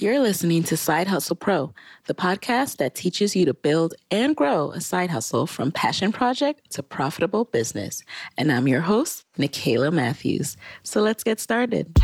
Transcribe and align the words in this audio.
You're 0.00 0.20
listening 0.20 0.62
to 0.62 0.76
Side 0.76 1.08
Hustle 1.08 1.34
Pro, 1.34 1.74
the 2.06 2.14
podcast 2.14 2.76
that 2.76 2.94
teaches 2.94 3.34
you 3.34 3.44
to 3.46 3.52
build 3.52 3.94
and 4.12 4.36
grow 4.36 4.70
a 4.70 4.80
side 4.80 5.10
hustle 5.10 5.44
from 5.44 5.72
passion 5.72 6.12
project 6.12 6.70
to 6.74 6.84
profitable 6.84 7.46
business. 7.46 8.04
And 8.36 8.52
I'm 8.52 8.68
your 8.68 8.80
host, 8.80 9.24
Nicaila 9.38 9.92
Matthews. 9.92 10.56
So 10.84 11.00
let's 11.00 11.24
get 11.24 11.40
started. 11.40 11.98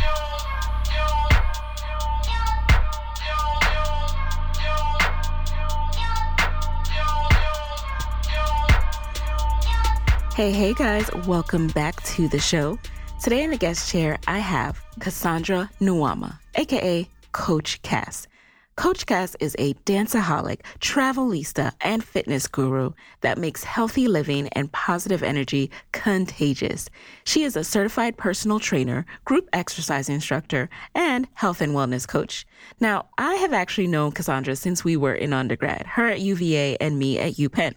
Hey, 10.35 10.51
hey 10.51 10.75
guys, 10.75 11.09
welcome 11.29 11.69
back 11.69 12.03
to 12.03 12.27
the 12.27 12.41
show. 12.41 12.77
Today 13.23 13.45
in 13.45 13.51
the 13.53 13.57
guest 13.57 13.89
chair, 13.89 14.19
I 14.27 14.41
have 14.41 14.83
Cassandra 14.99 15.71
Nuamah, 15.81 16.41
aka 16.57 17.09
Coach 17.35 17.83
Cass. 17.83 18.29
Coach 18.77 19.07
Cass 19.07 19.37
is 19.41 19.57
a 19.59 19.75
danceaholic, 19.87 20.61
travelista, 20.79 21.73
and 21.81 22.03
fitness 22.03 22.47
guru 22.47 22.93
that 23.23 23.39
makes 23.39 23.65
healthy 23.65 24.07
living 24.07 24.49
and 24.53 24.71
positive 24.71 25.23
energy 25.23 25.69
contagious. 25.93 26.89
She 27.25 27.43
is 27.43 27.57
a 27.57 27.65
certified 27.65 28.17
personal 28.17 28.61
trainer, 28.61 29.05
group 29.25 29.49
exercise 29.53 30.09
instructor, 30.09 30.71
and 30.95 31.27
health 31.35 31.61
and 31.61 31.73
wellness 31.73 32.07
coach. 32.07 32.47
Now, 32.79 33.09
I 33.19 33.35
have 33.35 33.53
actually 33.53 33.89
known 33.89 34.13
Cassandra 34.13 34.55
since 34.55 34.85
we 34.85 34.97
were 34.97 35.15
in 35.15 35.33
undergrad, 35.33 35.87
her 35.87 36.07
at 36.07 36.21
UVA 36.21 36.77
and 36.81 36.99
me 36.99 37.19
at 37.19 37.35
UPenn. 37.35 37.75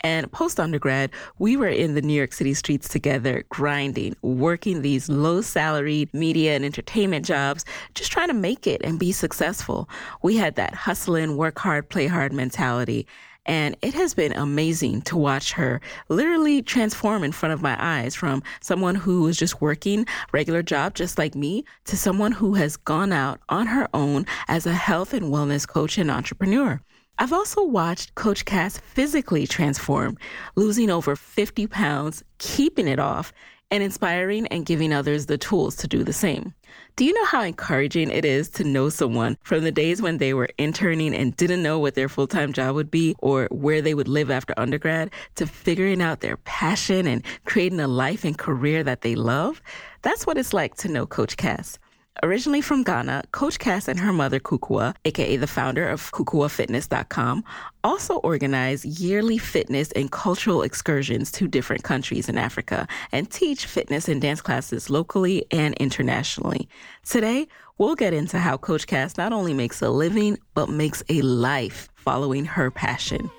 And 0.00 0.30
post 0.30 0.60
undergrad, 0.60 1.10
we 1.38 1.56
were 1.56 1.68
in 1.68 1.94
the 1.94 2.02
New 2.02 2.14
York 2.14 2.32
City 2.32 2.52
streets 2.52 2.88
together, 2.88 3.44
grinding, 3.48 4.14
working 4.22 4.82
these 4.82 5.08
low 5.08 5.40
salaried 5.40 6.12
media 6.12 6.54
and 6.54 6.64
entertainment 6.64 7.24
jobs, 7.24 7.64
just 7.94 8.12
trying 8.12 8.28
to 8.28 8.34
make 8.34 8.66
it 8.66 8.82
and 8.84 8.98
be 8.98 9.12
successful. 9.12 9.88
We 10.22 10.36
had 10.36 10.56
that 10.56 10.74
hustle 10.74 11.06
hustling, 11.06 11.36
work 11.36 11.58
hard, 11.58 11.88
play 11.88 12.06
hard 12.08 12.32
mentality. 12.32 13.06
And 13.44 13.76
it 13.80 13.94
has 13.94 14.12
been 14.12 14.32
amazing 14.32 15.02
to 15.02 15.16
watch 15.16 15.52
her 15.52 15.80
literally 16.08 16.62
transform 16.62 17.22
in 17.22 17.30
front 17.30 17.52
of 17.52 17.62
my 17.62 17.76
eyes 17.78 18.14
from 18.16 18.42
someone 18.60 18.96
who 18.96 19.22
was 19.22 19.36
just 19.36 19.60
working 19.60 20.04
regular 20.32 20.62
job, 20.62 20.94
just 20.94 21.16
like 21.16 21.36
me, 21.36 21.64
to 21.84 21.96
someone 21.96 22.32
who 22.32 22.54
has 22.54 22.76
gone 22.76 23.12
out 23.12 23.40
on 23.50 23.66
her 23.68 23.88
own 23.94 24.26
as 24.48 24.66
a 24.66 24.72
health 24.72 25.14
and 25.14 25.26
wellness 25.26 25.68
coach 25.68 25.96
and 25.96 26.10
entrepreneur. 26.10 26.80
I've 27.18 27.32
also 27.32 27.64
watched 27.64 28.14
Coach 28.14 28.44
Cass 28.44 28.76
physically 28.76 29.46
transform, 29.46 30.18
losing 30.54 30.90
over 30.90 31.16
50 31.16 31.66
pounds, 31.66 32.22
keeping 32.36 32.86
it 32.86 32.98
off, 32.98 33.32
and 33.70 33.82
inspiring 33.82 34.46
and 34.48 34.66
giving 34.66 34.92
others 34.92 35.24
the 35.24 35.38
tools 35.38 35.76
to 35.76 35.88
do 35.88 36.04
the 36.04 36.12
same. 36.12 36.52
Do 36.94 37.06
you 37.06 37.14
know 37.14 37.24
how 37.24 37.42
encouraging 37.42 38.10
it 38.10 38.26
is 38.26 38.50
to 38.50 38.64
know 38.64 38.90
someone 38.90 39.38
from 39.42 39.64
the 39.64 39.72
days 39.72 40.02
when 40.02 40.18
they 40.18 40.34
were 40.34 40.50
interning 40.58 41.14
and 41.14 41.34
didn't 41.36 41.62
know 41.62 41.78
what 41.78 41.94
their 41.94 42.08
full 42.08 42.26
time 42.26 42.52
job 42.52 42.74
would 42.74 42.90
be 42.90 43.14
or 43.20 43.48
where 43.50 43.80
they 43.80 43.94
would 43.94 44.08
live 44.08 44.30
after 44.30 44.52
undergrad 44.58 45.10
to 45.36 45.46
figuring 45.46 46.02
out 46.02 46.20
their 46.20 46.36
passion 46.38 47.06
and 47.06 47.24
creating 47.46 47.80
a 47.80 47.88
life 47.88 48.24
and 48.24 48.36
career 48.36 48.84
that 48.84 49.00
they 49.00 49.14
love? 49.14 49.62
That's 50.02 50.26
what 50.26 50.36
it's 50.36 50.52
like 50.52 50.74
to 50.76 50.88
know 50.88 51.06
Coach 51.06 51.38
Cass. 51.38 51.78
Originally 52.22 52.62
from 52.62 52.82
Ghana, 52.82 53.24
Coach 53.32 53.58
Cass 53.58 53.88
and 53.88 54.00
her 54.00 54.12
mother, 54.12 54.40
Kukuwa, 54.40 54.94
aka 55.04 55.36
the 55.36 55.46
founder 55.46 55.86
of 55.86 56.10
KukuwaFitness.com, 56.12 57.44
also 57.84 58.16
organize 58.16 58.84
yearly 58.84 59.36
fitness 59.36 59.92
and 59.92 60.10
cultural 60.10 60.62
excursions 60.62 61.30
to 61.32 61.46
different 61.46 61.82
countries 61.82 62.28
in 62.28 62.38
Africa 62.38 62.88
and 63.12 63.30
teach 63.30 63.66
fitness 63.66 64.08
and 64.08 64.22
dance 64.22 64.40
classes 64.40 64.88
locally 64.88 65.44
and 65.50 65.74
internationally. 65.74 66.68
Today, 67.04 67.48
we'll 67.76 67.94
get 67.94 68.14
into 68.14 68.38
how 68.38 68.56
Coach 68.56 68.86
Cass 68.86 69.18
not 69.18 69.34
only 69.34 69.52
makes 69.52 69.82
a 69.82 69.90
living, 69.90 70.38
but 70.54 70.70
makes 70.70 71.02
a 71.10 71.20
life 71.20 71.88
following 71.96 72.46
her 72.46 72.70
passion. 72.70 73.30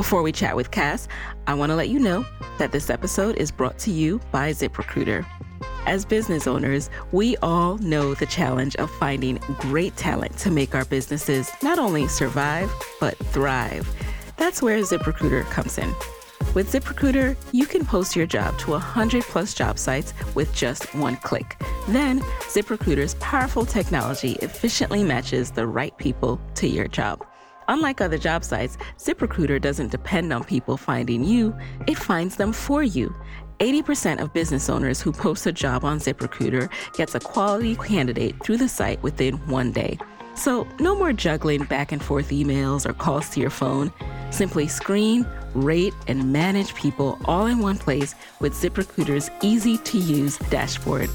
Before 0.00 0.22
we 0.22 0.32
chat 0.32 0.56
with 0.56 0.70
Cass, 0.70 1.08
I 1.46 1.52
want 1.52 1.68
to 1.68 1.76
let 1.76 1.90
you 1.90 1.98
know 1.98 2.24
that 2.56 2.72
this 2.72 2.88
episode 2.88 3.36
is 3.36 3.50
brought 3.50 3.78
to 3.80 3.90
you 3.90 4.18
by 4.32 4.50
ZipRecruiter. 4.50 5.26
As 5.84 6.06
business 6.06 6.46
owners, 6.46 6.88
we 7.12 7.36
all 7.42 7.76
know 7.76 8.14
the 8.14 8.24
challenge 8.24 8.74
of 8.76 8.90
finding 8.92 9.36
great 9.58 9.94
talent 9.98 10.38
to 10.38 10.50
make 10.50 10.74
our 10.74 10.86
businesses 10.86 11.50
not 11.62 11.78
only 11.78 12.08
survive, 12.08 12.72
but 12.98 13.14
thrive. 13.26 13.94
That's 14.38 14.62
where 14.62 14.78
ZipRecruiter 14.78 15.44
comes 15.50 15.76
in. 15.76 15.94
With 16.54 16.72
ZipRecruiter, 16.72 17.36
you 17.52 17.66
can 17.66 17.84
post 17.84 18.16
your 18.16 18.26
job 18.26 18.58
to 18.60 18.70
100 18.70 19.22
plus 19.24 19.52
job 19.52 19.78
sites 19.78 20.14
with 20.34 20.50
just 20.54 20.94
one 20.94 21.16
click. 21.16 21.60
Then, 21.88 22.20
ZipRecruiter's 22.48 23.16
powerful 23.16 23.66
technology 23.66 24.38
efficiently 24.40 25.04
matches 25.04 25.50
the 25.50 25.66
right 25.66 25.94
people 25.98 26.40
to 26.54 26.66
your 26.66 26.88
job. 26.88 27.22
Unlike 27.70 28.00
other 28.00 28.18
job 28.18 28.42
sites, 28.42 28.76
ZipRecruiter 28.98 29.62
doesn't 29.62 29.92
depend 29.92 30.32
on 30.32 30.42
people 30.42 30.76
finding 30.76 31.22
you, 31.22 31.54
it 31.86 31.96
finds 31.96 32.34
them 32.34 32.52
for 32.52 32.82
you. 32.82 33.14
80% 33.60 34.20
of 34.20 34.32
business 34.32 34.68
owners 34.68 35.00
who 35.00 35.12
post 35.12 35.46
a 35.46 35.52
job 35.52 35.84
on 35.84 36.00
ZipRecruiter 36.00 36.68
gets 36.94 37.14
a 37.14 37.20
quality 37.20 37.76
candidate 37.76 38.34
through 38.42 38.56
the 38.56 38.68
site 38.68 39.00
within 39.04 39.34
one 39.46 39.70
day. 39.70 39.98
So, 40.34 40.66
no 40.80 40.96
more 40.96 41.12
juggling 41.12 41.62
back 41.62 41.92
and 41.92 42.02
forth 42.02 42.30
emails 42.30 42.88
or 42.88 42.92
calls 42.92 43.28
to 43.30 43.40
your 43.40 43.50
phone. 43.50 43.92
Simply 44.30 44.66
screen, 44.66 45.24
rate, 45.54 45.94
and 46.08 46.32
manage 46.32 46.74
people 46.74 47.20
all 47.26 47.46
in 47.46 47.60
one 47.60 47.78
place 47.78 48.16
with 48.40 48.52
ZipRecruiter's 48.52 49.30
easy 49.42 49.78
to 49.78 49.96
use 49.96 50.38
dashboard. 50.50 51.08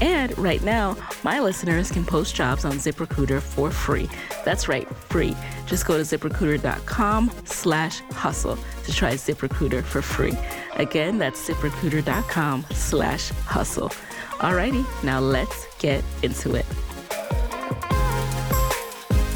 And 0.00 0.36
right 0.38 0.62
now, 0.62 0.96
my 1.22 1.40
listeners 1.40 1.90
can 1.90 2.04
post 2.04 2.34
jobs 2.34 2.64
on 2.64 2.72
ZipRecruiter 2.72 3.40
for 3.40 3.70
free. 3.70 4.08
That's 4.44 4.68
right, 4.68 4.88
free. 5.10 5.36
Just 5.66 5.86
go 5.86 5.96
to 5.96 6.02
ziprecruiter.com 6.02 7.30
slash 7.44 8.00
hustle 8.10 8.58
to 8.84 8.92
try 8.92 9.14
ZipRecruiter 9.14 9.82
for 9.82 10.02
free. 10.02 10.36
Again, 10.74 11.18
that's 11.18 11.48
ziprecruiter.com 11.48 12.66
slash 12.72 13.28
hustle. 13.30 13.90
Alrighty, 14.38 14.84
now 15.04 15.20
let's 15.20 15.66
get 15.78 16.02
into 16.22 16.54
it. 16.54 16.66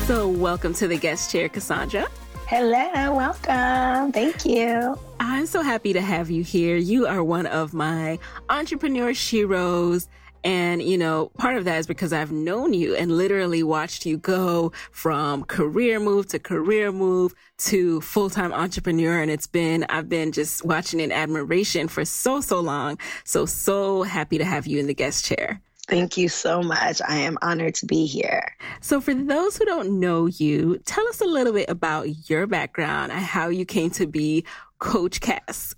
So, 0.07 0.29
welcome 0.29 0.75
to 0.75 0.89
the 0.89 0.99
guest 0.99 1.31
chair, 1.31 1.49
Cassandra. 1.49 2.07
Hello, 2.47 3.15
welcome. 3.15 4.13
Thank 4.13 4.45
you. 4.45 4.99
I'm 5.19 5.47
so 5.47 5.63
happy 5.63 5.95
to 5.95 6.01
have 6.03 6.31
you 6.31 6.43
here. 6.43 6.77
You 6.77 7.07
are 7.07 7.25
one 7.25 7.47
of 7.47 7.73
my 7.73 8.19
entrepreneur 8.51 9.13
sheroes 9.13 10.09
and, 10.45 10.83
you 10.83 10.99
know, 10.99 11.31
part 11.39 11.57
of 11.57 11.65
that 11.65 11.79
is 11.79 11.87
because 11.87 12.13
I've 12.13 12.31
known 12.31 12.75
you 12.75 12.95
and 12.95 13.17
literally 13.17 13.63
watched 13.63 14.05
you 14.05 14.19
go 14.19 14.73
from 14.91 15.45
career 15.45 15.99
move 15.99 16.29
to 16.29 16.39
career 16.39 16.93
move 16.93 17.35
to 17.59 18.03
full-time 18.03 18.53
entrepreneur. 18.53 19.21
And 19.21 19.31
it's 19.31 19.47
been, 19.47 19.87
I've 19.89 20.11
been 20.11 20.33
just 20.33 20.63
watching 20.63 21.01
in 21.01 21.11
admiration 21.11 21.89
for 21.89 22.05
so, 22.05 22.43
so 22.43 22.61
long. 22.61 22.99
So, 23.25 23.47
so 23.47 24.03
happy 24.03 24.37
to 24.37 24.45
have 24.45 24.67
you 24.67 24.79
in 24.79 24.87
the 24.87 24.95
guest 24.95 25.25
chair. 25.25 25.63
Thank 25.89 26.17
you 26.17 26.29
so 26.29 26.63
much. 26.63 27.01
I 27.07 27.17
am 27.17 27.37
honored 27.43 27.75
to 27.77 27.87
be 27.87 28.07
here. 28.07 28.57
So, 28.81 29.03
for 29.03 29.13
those 29.13 29.59
who 29.59 29.67
don't 29.67 30.01
know 30.01 30.25
you, 30.27 30.79
tell 30.87 31.07
us 31.09 31.21
a 31.21 31.27
little 31.27 31.53
bit 31.53 31.69
about 31.69 32.31
your 32.31 32.47
background 32.47 33.13
and 33.13 33.23
how 33.23 33.49
you 33.49 33.67
came 33.67 33.91
to 33.91 34.07
be 34.07 34.47
Coach 34.79 35.21
Cass. 35.21 35.75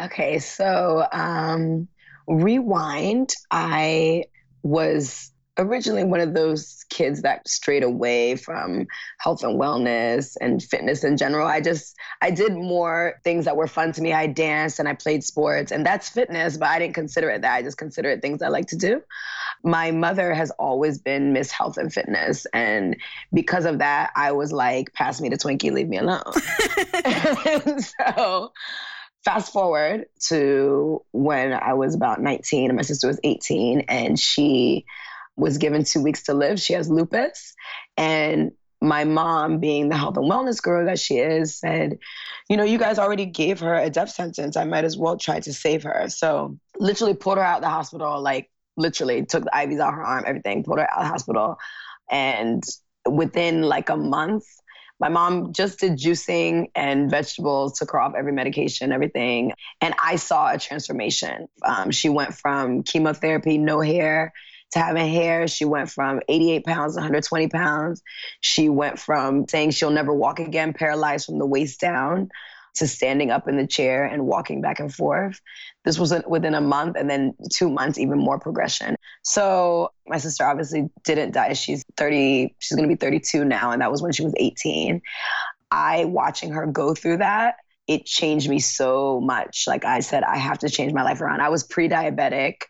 Okay, 0.00 0.38
so 0.38 1.04
um, 1.10 1.88
rewind, 2.28 3.34
I 3.50 4.24
was 4.62 5.32
originally 5.58 6.04
one 6.04 6.20
of 6.20 6.34
those 6.34 6.84
kids 6.88 7.22
that 7.22 7.46
strayed 7.48 7.82
away 7.82 8.36
from 8.36 8.86
health 9.18 9.42
and 9.42 9.60
wellness 9.60 10.36
and 10.40 10.62
fitness 10.62 11.02
in 11.02 11.16
general. 11.16 11.46
I 11.46 11.60
just 11.60 11.96
I 12.22 12.30
did 12.30 12.52
more 12.52 13.20
things 13.24 13.44
that 13.44 13.56
were 13.56 13.66
fun 13.66 13.92
to 13.92 14.02
me. 14.02 14.12
I 14.12 14.28
danced 14.28 14.78
and 14.78 14.88
I 14.88 14.94
played 14.94 15.24
sports 15.24 15.72
and 15.72 15.84
that's 15.84 16.08
fitness, 16.08 16.56
but 16.56 16.68
I 16.68 16.78
didn't 16.78 16.94
consider 16.94 17.28
it 17.30 17.42
that. 17.42 17.54
I 17.54 17.62
just 17.62 17.76
consider 17.76 18.10
it 18.10 18.22
things 18.22 18.40
I 18.40 18.48
like 18.48 18.68
to 18.68 18.76
do. 18.76 19.02
My 19.64 19.90
mother 19.90 20.32
has 20.32 20.50
always 20.52 20.98
been 20.98 21.32
Miss 21.32 21.50
Health 21.50 21.76
and 21.76 21.92
Fitness 21.92 22.46
and 22.54 22.96
because 23.32 23.64
of 23.64 23.78
that 23.80 24.12
I 24.14 24.32
was 24.32 24.52
like 24.52 24.92
pass 24.94 25.20
me 25.20 25.28
the 25.28 25.36
Twinkie, 25.36 25.72
leave 25.72 25.88
me 25.88 25.98
alone. 25.98 26.22
so 27.82 28.52
fast 29.28 29.52
forward 29.52 30.06
to 30.18 31.04
when 31.12 31.52
I 31.52 31.74
was 31.74 31.94
about 31.94 32.22
19 32.22 32.70
and 32.70 32.76
my 32.76 32.82
sister 32.82 33.08
was 33.08 33.20
18 33.22 33.80
and 33.80 34.18
she 34.18 34.86
was 35.36 35.58
given 35.58 35.84
two 35.84 36.02
weeks 36.02 36.22
to 36.24 36.34
live. 36.34 36.58
She 36.58 36.72
has 36.72 36.88
lupus. 36.88 37.54
And 37.98 38.52
my 38.80 39.04
mom, 39.04 39.58
being 39.58 39.90
the 39.90 39.98
health 39.98 40.16
and 40.16 40.30
wellness 40.30 40.62
girl 40.62 40.86
that 40.86 40.98
she 40.98 41.18
is, 41.18 41.54
said, 41.54 41.98
You 42.48 42.56
know, 42.56 42.64
you 42.64 42.78
guys 42.78 42.98
already 42.98 43.26
gave 43.26 43.60
her 43.60 43.74
a 43.74 43.90
death 43.90 44.08
sentence. 44.08 44.56
I 44.56 44.64
might 44.64 44.84
as 44.84 44.96
well 44.96 45.18
try 45.18 45.40
to 45.40 45.52
save 45.52 45.82
her. 45.82 46.06
So, 46.08 46.56
literally 46.78 47.12
pulled 47.12 47.36
her 47.36 47.44
out 47.44 47.58
of 47.58 47.62
the 47.64 47.68
hospital, 47.68 48.22
like, 48.22 48.50
literally 48.78 49.26
took 49.26 49.44
the 49.44 49.50
IVs 49.50 49.78
out 49.78 49.88
of 49.88 49.94
her 49.96 50.04
arm, 50.04 50.24
everything, 50.26 50.64
pulled 50.64 50.78
her 50.78 50.90
out 50.90 51.00
of 51.00 51.04
the 51.04 51.08
hospital. 51.10 51.58
And 52.10 52.64
within 53.04 53.60
like 53.60 53.90
a 53.90 53.96
month, 53.96 54.44
my 55.00 55.08
mom 55.08 55.52
just 55.52 55.80
did 55.80 55.96
juicing 55.96 56.70
and 56.74 57.10
vegetables, 57.10 57.78
took 57.78 57.92
her 57.92 58.00
off 58.00 58.14
every 58.16 58.32
medication, 58.32 58.92
everything. 58.92 59.52
And 59.80 59.94
I 60.02 60.16
saw 60.16 60.52
a 60.52 60.58
transformation. 60.58 61.48
Um, 61.62 61.90
she 61.90 62.08
went 62.08 62.34
from 62.34 62.82
chemotherapy, 62.82 63.58
no 63.58 63.80
hair, 63.80 64.32
to 64.72 64.78
having 64.78 65.08
hair. 65.08 65.46
She 65.48 65.64
went 65.64 65.90
from 65.90 66.20
88 66.28 66.64
pounds 66.64 66.94
to 66.94 66.98
120 66.98 67.48
pounds. 67.48 68.02
She 68.40 68.68
went 68.68 68.98
from 68.98 69.46
saying 69.48 69.70
she'll 69.70 69.90
never 69.90 70.12
walk 70.12 70.40
again, 70.40 70.72
paralyzed 70.72 71.26
from 71.26 71.38
the 71.38 71.46
waist 71.46 71.80
down, 71.80 72.30
to 72.76 72.86
standing 72.86 73.30
up 73.30 73.48
in 73.48 73.56
the 73.56 73.66
chair 73.66 74.04
and 74.04 74.26
walking 74.26 74.60
back 74.60 74.80
and 74.80 74.94
forth. 74.94 75.40
This 75.84 75.98
was 75.98 76.14
within 76.26 76.54
a 76.54 76.60
month, 76.60 76.96
and 76.96 77.08
then 77.08 77.34
two 77.52 77.70
months, 77.70 77.98
even 77.98 78.18
more 78.18 78.38
progression. 78.38 78.96
So 79.22 79.92
my 80.06 80.18
sister 80.18 80.44
obviously 80.44 80.88
didn't 81.04 81.32
die. 81.32 81.52
She's 81.54 81.84
30, 81.96 82.54
she's 82.58 82.76
going 82.76 82.88
to 82.88 82.94
be 82.94 82.98
32 82.98 83.44
now, 83.44 83.70
and 83.70 83.82
that 83.82 83.90
was 83.90 84.02
when 84.02 84.12
she 84.12 84.24
was 84.24 84.34
18. 84.36 85.00
I 85.70 86.04
watching 86.06 86.50
her 86.52 86.66
go 86.66 86.94
through 86.94 87.18
that 87.18 87.56
it 87.88 88.04
changed 88.04 88.48
me 88.48 88.60
so 88.60 89.18
much. 89.20 89.64
Like 89.66 89.84
I 89.84 90.00
said, 90.00 90.22
I 90.22 90.36
have 90.36 90.58
to 90.58 90.68
change 90.68 90.92
my 90.92 91.02
life 91.02 91.22
around. 91.22 91.40
I 91.40 91.48
was 91.48 91.64
pre 91.64 91.88
diabetic. 91.88 92.62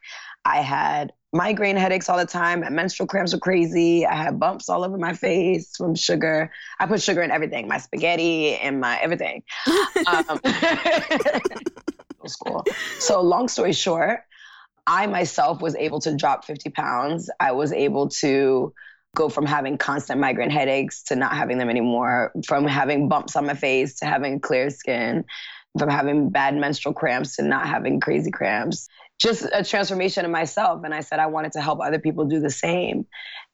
I 0.44 0.60
had 0.60 1.12
migraine 1.32 1.76
headaches 1.76 2.08
all 2.08 2.18
the 2.18 2.26
time. 2.26 2.60
My 2.60 2.70
menstrual 2.70 3.06
cramps 3.06 3.32
were 3.32 3.38
crazy. 3.38 4.06
I 4.06 4.14
had 4.14 4.40
bumps 4.40 4.68
all 4.68 4.84
over 4.84 4.96
my 4.96 5.12
face 5.12 5.76
from 5.76 5.94
sugar. 5.94 6.50
I 6.78 6.86
put 6.86 7.02
sugar 7.02 7.22
in 7.22 7.30
everything, 7.30 7.68
my 7.68 7.78
spaghetti 7.78 8.54
and 8.54 8.80
my 8.80 8.98
everything. 8.98 9.42
um, 10.06 10.40
school. 12.26 12.64
So 12.98 13.20
long 13.22 13.48
story 13.48 13.72
short, 13.72 14.20
I 14.86 15.06
myself 15.06 15.60
was 15.60 15.74
able 15.76 16.00
to 16.00 16.16
drop 16.16 16.44
50 16.44 16.70
pounds. 16.70 17.30
I 17.38 17.52
was 17.52 17.72
able 17.72 18.08
to 18.08 18.72
go 19.14 19.28
from 19.28 19.46
having 19.46 19.78
constant 19.78 20.20
migraine 20.20 20.50
headaches 20.50 21.02
to 21.04 21.16
not 21.16 21.34
having 21.34 21.58
them 21.58 21.70
anymore, 21.70 22.32
from 22.46 22.66
having 22.66 23.08
bumps 23.08 23.36
on 23.36 23.46
my 23.46 23.54
face 23.54 23.96
to 23.96 24.06
having 24.06 24.40
clear 24.40 24.70
skin, 24.70 25.24
from 25.78 25.88
having 25.88 26.30
bad 26.30 26.54
menstrual 26.54 26.94
cramps 26.94 27.36
to 27.36 27.42
not 27.42 27.66
having 27.66 28.00
crazy 28.00 28.30
cramps. 28.30 28.88
Just 29.18 29.46
a 29.52 29.64
transformation 29.64 30.24
of 30.24 30.30
myself. 30.30 30.82
And 30.84 30.94
I 30.94 31.00
said 31.00 31.18
I 31.18 31.26
wanted 31.26 31.52
to 31.52 31.60
help 31.60 31.80
other 31.80 31.98
people 31.98 32.26
do 32.26 32.40
the 32.40 32.50
same. 32.50 33.06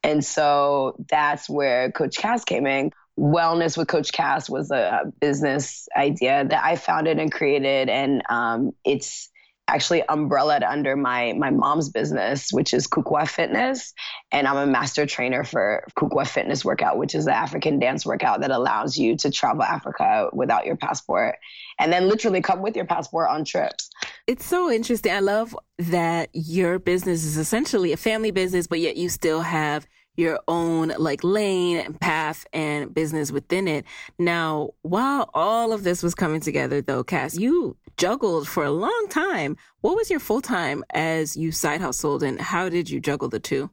And 0.02 0.24
so 0.24 0.96
that's 1.08 1.48
where 1.48 1.90
Coach 1.90 2.16
Cass 2.16 2.44
came 2.44 2.66
in. 2.66 2.90
Wellness 3.18 3.78
with 3.78 3.88
Coach 3.88 4.12
Cass 4.12 4.50
was 4.50 4.70
a 4.70 5.12
business 5.20 5.88
idea 5.96 6.44
that 6.48 6.64
I 6.64 6.76
founded 6.76 7.18
and 7.18 7.32
created. 7.32 7.88
And 7.88 8.22
um, 8.28 8.72
it's 8.84 9.30
actually 9.68 10.02
umbrellaed 10.08 10.62
under 10.62 10.96
my 10.96 11.32
my 11.32 11.50
mom's 11.50 11.88
business, 11.88 12.50
which 12.52 12.74
is 12.74 12.86
Kukuwa 12.86 13.28
Fitness, 13.28 13.92
and 14.30 14.46
I'm 14.46 14.56
a 14.56 14.66
master 14.66 15.06
trainer 15.06 15.44
for 15.44 15.84
Kukuwa 15.96 16.26
Fitness 16.26 16.64
Workout, 16.64 16.98
which 16.98 17.14
is 17.14 17.24
the 17.24 17.34
African 17.34 17.78
dance 17.78 18.04
workout 18.04 18.42
that 18.42 18.50
allows 18.50 18.96
you 18.96 19.16
to 19.18 19.30
travel 19.30 19.62
Africa 19.62 20.28
without 20.32 20.66
your 20.66 20.76
passport, 20.76 21.36
and 21.78 21.92
then 21.92 22.08
literally 22.08 22.42
come 22.42 22.62
with 22.62 22.76
your 22.76 22.86
passport 22.86 23.30
on 23.30 23.44
trips. 23.44 23.90
It's 24.26 24.46
so 24.46 24.70
interesting. 24.70 25.12
I 25.12 25.20
love 25.20 25.56
that 25.78 26.30
your 26.32 26.78
business 26.78 27.24
is 27.24 27.36
essentially 27.36 27.92
a 27.92 27.96
family 27.96 28.30
business, 28.30 28.66
but 28.66 28.80
yet 28.80 28.96
you 28.96 29.08
still 29.08 29.42
have 29.42 29.86
your 30.16 30.40
own 30.48 30.92
like 30.98 31.22
lane 31.22 31.78
and 31.78 32.00
path 32.00 32.46
and 32.52 32.94
business 32.94 33.32
within 33.32 33.68
it. 33.68 33.84
Now, 34.18 34.70
while 34.82 35.30
all 35.34 35.72
of 35.72 35.84
this 35.84 36.02
was 36.02 36.14
coming 36.14 36.40
together 36.40 36.80
though, 36.80 37.04
Cass, 37.04 37.36
you 37.36 37.76
juggled 37.96 38.48
for 38.48 38.64
a 38.64 38.70
long 38.70 39.06
time. 39.10 39.56
What 39.80 39.96
was 39.96 40.10
your 40.10 40.20
full 40.20 40.40
time 40.40 40.84
as 40.90 41.36
you 41.36 41.52
side 41.52 41.80
hustled 41.80 42.22
and 42.22 42.40
how 42.40 42.68
did 42.68 42.90
you 42.90 43.00
juggle 43.00 43.28
the 43.28 43.40
two? 43.40 43.70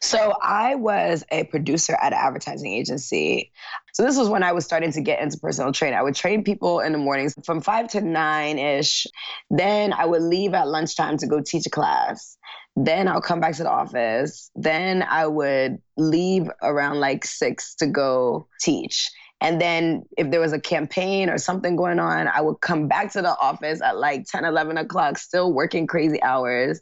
So 0.00 0.34
I 0.42 0.74
was 0.74 1.24
a 1.30 1.44
producer 1.44 1.96
at 2.00 2.12
an 2.12 2.18
advertising 2.20 2.72
agency. 2.72 3.52
So 3.92 4.04
this 4.04 4.16
was 4.16 4.28
when 4.28 4.42
I 4.42 4.52
was 4.52 4.64
starting 4.64 4.92
to 4.92 5.00
get 5.00 5.20
into 5.20 5.38
personal 5.38 5.72
training. 5.72 5.98
I 5.98 6.02
would 6.02 6.14
train 6.14 6.44
people 6.44 6.80
in 6.80 6.92
the 6.92 6.98
mornings 6.98 7.34
from 7.44 7.60
five 7.60 7.88
to 7.88 8.00
nine 8.00 8.58
ish. 8.58 9.06
Then 9.50 9.92
I 9.92 10.06
would 10.06 10.22
leave 10.22 10.54
at 10.54 10.68
lunchtime 10.68 11.16
to 11.18 11.26
go 11.26 11.40
teach 11.40 11.66
a 11.66 11.70
class. 11.70 12.36
Then 12.76 13.08
I'll 13.08 13.22
come 13.22 13.40
back 13.40 13.54
to 13.56 13.62
the 13.62 13.70
office. 13.70 14.50
Then 14.54 15.02
I 15.02 15.26
would 15.26 15.78
leave 15.96 16.50
around 16.62 17.00
like 17.00 17.24
six 17.24 17.74
to 17.76 17.86
go 17.86 18.46
teach. 18.60 19.10
And 19.40 19.60
then 19.60 20.04
if 20.16 20.30
there 20.30 20.40
was 20.40 20.52
a 20.52 20.60
campaign 20.60 21.28
or 21.28 21.36
something 21.36 21.76
going 21.76 21.98
on, 21.98 22.26
I 22.28 22.40
would 22.40 22.60
come 22.62 22.88
back 22.88 23.12
to 23.12 23.22
the 23.22 23.36
office 23.38 23.82
at 23.82 23.98
like 23.98 24.24
10, 24.26 24.44
11 24.44 24.78
o'clock, 24.78 25.18
still 25.18 25.52
working 25.52 25.86
crazy 25.86 26.22
hours 26.22 26.80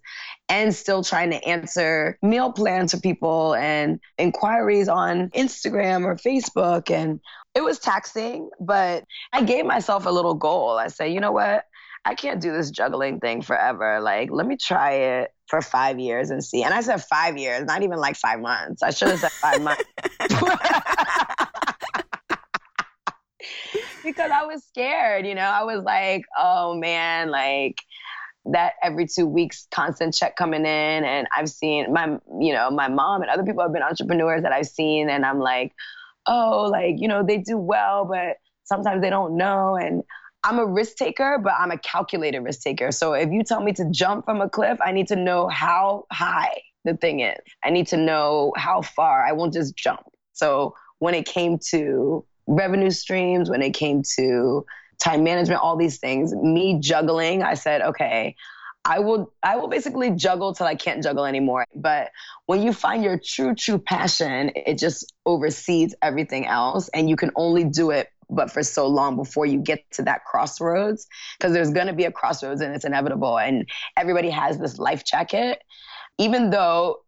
and 0.49 0.75
still 0.75 1.03
trying 1.03 1.31
to 1.31 1.45
answer 1.45 2.17
meal 2.23 2.53
plans 2.53 2.93
for 2.93 3.01
people 3.01 3.55
and 3.55 3.99
inquiries 4.19 4.89
on 4.89 5.31
Instagram 5.31 6.05
or 6.05 6.15
Facebook. 6.15 6.91
And 6.91 7.21
it 7.57 7.63
was 7.63 7.79
taxing, 7.79 8.51
but 8.61 9.05
I 9.33 9.43
gave 9.43 9.67
myself 9.67 10.07
a 10.07 10.11
little 10.11 10.35
goal. 10.35 10.71
I 10.79 10.89
said, 10.89 11.07
you 11.07 11.21
know 11.21 11.33
what? 11.33 11.65
I 12.05 12.15
can't 12.15 12.41
do 12.41 12.53
this 12.53 12.71
juggling 12.71 13.19
thing 13.21 13.43
forever. 13.43 14.01
Like, 14.01 14.31
let 14.31 14.47
me 14.47 14.57
try 14.57 14.93
it 14.93 15.31
for 15.49 15.63
five 15.63 15.99
years 15.99 16.31
and 16.31 16.45
see. 16.45 16.63
And 16.63 16.75
I 16.75 16.83
said 16.83 17.03
five 17.03 17.39
years, 17.39 17.65
not 17.65 17.83
even 17.83 17.99
like 17.99 18.17
five 18.17 18.41
months. 18.41 18.83
I 18.83 18.91
should 18.91 19.09
have 19.09 19.21
said 19.21 19.33
five 19.33 19.63
months. 19.63 19.85
because 24.05 24.31
I 24.31 24.45
was 24.45 24.63
scared, 24.65 25.27
you 25.27 25.35
know. 25.35 25.43
I 25.43 25.65
was 25.65 25.83
like, 25.83 26.25
oh 26.39 26.75
man, 26.75 27.31
like 27.31 27.81
that 28.47 28.75
every 28.83 29.07
two 29.07 29.27
weeks 29.27 29.67
constant 29.71 30.15
check 30.15 30.37
coming 30.37 30.61
in 30.61 30.67
and 31.05 31.27
I've 31.35 31.49
seen 31.49 31.91
my 31.93 32.19
you 32.39 32.53
know, 32.53 32.71
my 32.71 32.89
mom 32.89 33.23
and 33.23 33.31
other 33.31 33.43
people 33.43 33.63
have 33.63 33.73
been 33.73 33.83
entrepreneurs 33.83 34.43
that 34.43 34.53
I've 34.53 34.67
seen 34.67 35.09
and 35.09 35.25
I'm 35.25 35.39
like, 35.39 35.73
oh, 36.27 36.69
like, 36.71 36.97
you 36.99 37.09
know, 37.09 37.25
they 37.27 37.39
do 37.39 37.57
well, 37.57 38.05
but 38.05 38.37
sometimes 38.65 39.01
they 39.01 39.11
don't 39.11 39.37
know 39.37 39.77
and 39.77 40.03
I'm 40.45 40.59
a 40.59 40.67
risk 40.67 40.97
taker, 40.97 41.39
but 41.43 41.55
I'm 41.59 41.71
a 41.71 41.79
calculated 41.79 42.41
risk 42.41 42.61
taker. 42.61 42.93
So 42.93 43.15
if 43.15 43.31
you 43.33 43.43
tell 43.43 43.63
me 43.63 43.73
to 43.73 43.87
jump 43.91 44.27
from 44.27 44.43
a 44.43 44.49
cliff, 44.49 44.79
I 44.85 44.93
need 44.93 45.09
to 45.09 45.17
know 45.17 45.49
how 45.49 46.05
high 46.13 46.61
the 46.85 46.95
thing 46.97 47.21
is. 47.21 47.39
I 47.65 47.71
need 47.71 47.87
to 47.89 47.97
know 47.97 48.53
how 48.55 48.83
far. 48.83 49.25
I 49.25 49.33
won't 49.33 49.55
just 49.55 49.75
jump. 49.75 50.01
So 50.35 50.75
when 50.99 51.15
it 51.15 51.27
came 51.27 51.59
to 51.71 52.27
revenue 52.47 52.91
streams, 52.91 53.49
when 53.49 53.63
it 53.63 53.71
came 53.71 54.03
to 54.17 54.67
time 54.99 55.25
management, 55.25 55.63
all 55.63 55.77
these 55.77 55.99
things, 55.99 56.35
me 56.35 56.79
juggling, 56.79 57.43
I 57.43 57.55
said, 57.55 57.81
okay, 57.81 58.37
I 58.85 58.99
will 58.99 59.33
I 59.43 59.57
will 59.57 59.69
basically 59.69 60.11
juggle 60.11 60.53
till 60.53 60.67
I 60.67 60.75
can't 60.75 61.03
juggle 61.03 61.25
anymore. 61.25 61.65
But 61.75 62.11
when 62.45 62.63
you 62.63 62.75
find 62.75 63.03
your 63.03 63.19
true 63.19 63.55
true 63.55 63.79
passion, 63.79 64.53
it 64.55 64.79
just 64.79 65.11
oversees 65.25 65.95
everything 66.03 66.47
else 66.47 66.91
and 66.93 67.09
you 67.09 67.17
can 67.17 67.31
only 67.35 67.65
do 67.65 67.91
it 67.91 68.09
but 68.31 68.51
for 68.51 68.63
so 68.63 68.87
long 68.87 69.17
before 69.17 69.47
you 69.47 69.59
get 69.59 69.81
to 69.93 70.03
that 70.03 70.25
crossroads 70.25 71.07
because 71.39 71.53
there's 71.53 71.71
going 71.71 71.87
to 71.87 71.93
be 71.93 72.05
a 72.05 72.13
crossroads 72.13 72.61
and 72.61 72.75
it's 72.75 72.85
inevitable 72.85 73.39
and 73.39 73.69
everybody 73.97 74.31
has 74.31 74.59
this 74.59 74.79
life 74.79 75.05
jacket 75.05 75.63
even 76.19 76.51
though 76.51 76.99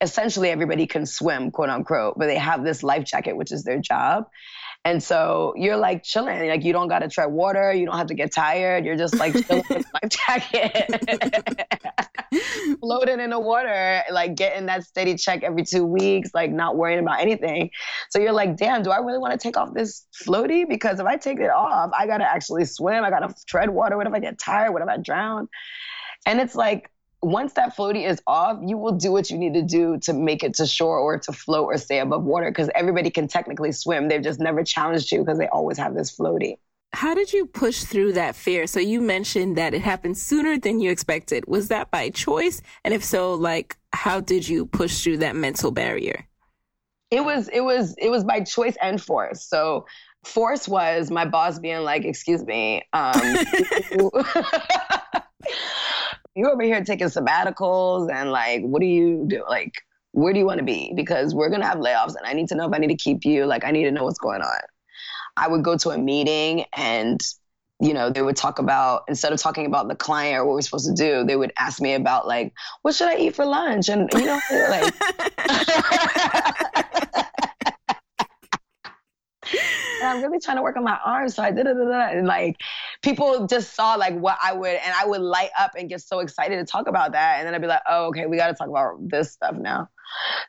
essentially 0.00 0.50
everybody 0.50 0.86
can 0.86 1.06
swim, 1.06 1.50
quote 1.50 1.70
unquote, 1.70 2.18
but 2.18 2.26
they 2.26 2.38
have 2.38 2.64
this 2.64 2.82
life 2.82 3.04
jacket, 3.04 3.36
which 3.36 3.52
is 3.52 3.64
their 3.64 3.78
job. 3.80 4.24
And 4.84 5.00
so 5.00 5.54
you're 5.56 5.76
like 5.76 6.02
chilling, 6.02 6.48
like 6.48 6.64
you 6.64 6.72
don't 6.72 6.88
got 6.88 7.00
to 7.00 7.08
tread 7.08 7.30
water, 7.30 7.72
you 7.72 7.86
don't 7.86 7.96
have 7.96 8.08
to 8.08 8.14
get 8.14 8.32
tired. 8.32 8.84
You're 8.84 8.96
just 8.96 9.16
like 9.16 9.32
chilling 9.32 9.62
with 9.70 9.86
life 9.94 10.10
jacket, 10.26 10.90
floating 12.80 13.20
in 13.20 13.30
the 13.30 13.38
water, 13.38 14.02
like 14.10 14.34
getting 14.34 14.66
that 14.66 14.82
steady 14.82 15.14
check 15.14 15.44
every 15.44 15.64
two 15.64 15.84
weeks, 15.84 16.30
like 16.34 16.50
not 16.50 16.76
worrying 16.76 16.98
about 16.98 17.20
anything. 17.20 17.70
So 18.10 18.18
you're 18.18 18.32
like, 18.32 18.56
damn, 18.56 18.82
do 18.82 18.90
I 18.90 18.98
really 18.98 19.18
want 19.18 19.32
to 19.32 19.38
take 19.38 19.56
off 19.56 19.72
this 19.72 20.04
floaty? 20.26 20.68
Because 20.68 20.98
if 20.98 21.06
I 21.06 21.16
take 21.16 21.38
it 21.38 21.50
off, 21.50 21.92
I 21.96 22.08
got 22.08 22.18
to 22.18 22.28
actually 22.28 22.64
swim. 22.64 23.04
I 23.04 23.10
got 23.10 23.20
to 23.20 23.34
tread 23.46 23.70
water. 23.70 23.96
What 23.96 24.08
if 24.08 24.12
I 24.12 24.18
get 24.18 24.36
tired? 24.38 24.72
What 24.72 24.82
if 24.82 24.88
I 24.88 24.96
drown? 24.96 25.48
And 26.26 26.40
it's 26.40 26.56
like, 26.56 26.90
once 27.22 27.52
that 27.52 27.76
floaty 27.76 28.08
is 28.08 28.20
off, 28.26 28.58
you 28.62 28.76
will 28.76 28.92
do 28.92 29.12
what 29.12 29.30
you 29.30 29.38
need 29.38 29.54
to 29.54 29.62
do 29.62 29.98
to 30.00 30.12
make 30.12 30.42
it 30.42 30.54
to 30.54 30.66
shore 30.66 30.98
or 30.98 31.18
to 31.18 31.32
float 31.32 31.66
or 31.66 31.78
stay 31.78 32.00
above 32.00 32.24
water 32.24 32.50
because 32.50 32.68
everybody 32.74 33.10
can 33.10 33.28
technically 33.28 33.70
swim. 33.70 34.08
They've 34.08 34.22
just 34.22 34.40
never 34.40 34.64
challenged 34.64 35.12
you 35.12 35.20
because 35.20 35.38
they 35.38 35.46
always 35.48 35.78
have 35.78 35.94
this 35.94 36.14
floaty. 36.14 36.58
How 36.94 37.14
did 37.14 37.32
you 37.32 37.46
push 37.46 37.84
through 37.84 38.14
that 38.14 38.36
fear? 38.36 38.66
So 38.66 38.80
you 38.80 39.00
mentioned 39.00 39.56
that 39.56 39.72
it 39.72 39.80
happened 39.80 40.18
sooner 40.18 40.58
than 40.58 40.80
you 40.80 40.90
expected. 40.90 41.44
Was 41.46 41.68
that 41.68 41.90
by 41.90 42.10
choice? 42.10 42.60
And 42.84 42.92
if 42.92 43.04
so, 43.04 43.34
like 43.34 43.76
how 43.92 44.20
did 44.20 44.48
you 44.48 44.66
push 44.66 45.02
through 45.02 45.18
that 45.18 45.36
mental 45.36 45.70
barrier? 45.70 46.26
It 47.10 47.24
was 47.24 47.48
it 47.48 47.60
was 47.60 47.94
it 47.98 48.08
was 48.08 48.24
by 48.24 48.40
choice 48.40 48.76
and 48.82 49.00
force. 49.00 49.44
So 49.44 49.86
force 50.24 50.66
was 50.66 51.10
my 51.10 51.24
boss 51.26 51.58
being 51.58 51.82
like, 51.82 52.04
"Excuse 52.04 52.42
me, 52.42 52.82
um, 52.92 53.12
you 56.34 56.48
over 56.48 56.62
here 56.62 56.82
taking 56.84 57.08
sabbaticals 57.08 58.10
and 58.10 58.30
like, 58.30 58.62
what 58.62 58.80
do 58.80 58.86
you 58.86 59.24
do? 59.26 59.44
Like, 59.48 59.72
where 60.12 60.32
do 60.32 60.38
you 60.38 60.46
want 60.46 60.58
to 60.58 60.64
be? 60.64 60.92
Because 60.94 61.34
we're 61.34 61.50
gonna 61.50 61.66
have 61.66 61.78
layoffs, 61.78 62.14
and 62.16 62.26
I 62.26 62.32
need 62.32 62.48
to 62.48 62.54
know 62.54 62.68
if 62.68 62.74
I 62.74 62.78
need 62.78 62.88
to 62.88 62.96
keep 62.96 63.24
you. 63.24 63.46
Like, 63.46 63.64
I 63.64 63.70
need 63.70 63.84
to 63.84 63.90
know 63.90 64.04
what's 64.04 64.18
going 64.18 64.42
on. 64.42 64.60
I 65.36 65.48
would 65.48 65.64
go 65.64 65.76
to 65.78 65.90
a 65.90 65.98
meeting 65.98 66.64
and 66.76 67.22
you 67.80 67.92
know, 67.92 68.10
they 68.10 68.22
would 68.22 68.36
talk 68.36 68.60
about 68.60 69.02
instead 69.08 69.32
of 69.32 69.40
talking 69.40 69.66
about 69.66 69.88
the 69.88 69.96
client 69.96 70.38
or 70.38 70.44
what 70.44 70.54
we're 70.54 70.60
supposed 70.60 70.86
to 70.86 70.94
do, 70.94 71.24
they 71.24 71.34
would 71.34 71.52
ask 71.58 71.82
me 71.82 71.94
about 71.94 72.28
like, 72.28 72.52
what 72.82 72.94
should 72.94 73.08
I 73.08 73.16
eat 73.16 73.34
for 73.34 73.44
lunch? 73.44 73.88
And 73.88 74.08
you 74.12 74.24
know, 74.24 74.40
like 74.70 74.94
and 79.52 80.08
I'm 80.08 80.22
really 80.22 80.38
trying 80.38 80.56
to 80.56 80.62
work 80.62 80.76
on 80.76 80.84
my 80.84 80.98
arms. 81.04 81.34
So 81.34 81.42
I 81.42 81.50
did 81.50 81.66
it 81.66 81.76
and 81.76 82.26
like 82.26 82.56
people 83.02 83.46
just 83.46 83.74
saw 83.74 83.94
like 83.94 84.14
what 84.18 84.38
I 84.42 84.52
would, 84.52 84.76
and 84.84 84.94
I 84.94 85.06
would 85.06 85.20
light 85.20 85.50
up 85.58 85.72
and 85.76 85.88
get 85.88 86.00
so 86.00 86.20
excited 86.20 86.56
to 86.56 86.64
talk 86.64 86.88
about 86.88 87.12
that. 87.12 87.38
And 87.38 87.46
then 87.46 87.54
I'd 87.54 87.60
be 87.60 87.66
like, 87.66 87.82
oh, 87.88 88.06
okay, 88.06 88.26
we 88.26 88.36
got 88.36 88.48
to 88.48 88.54
talk 88.54 88.68
about 88.68 88.96
this 89.08 89.32
stuff 89.32 89.56
now. 89.56 89.88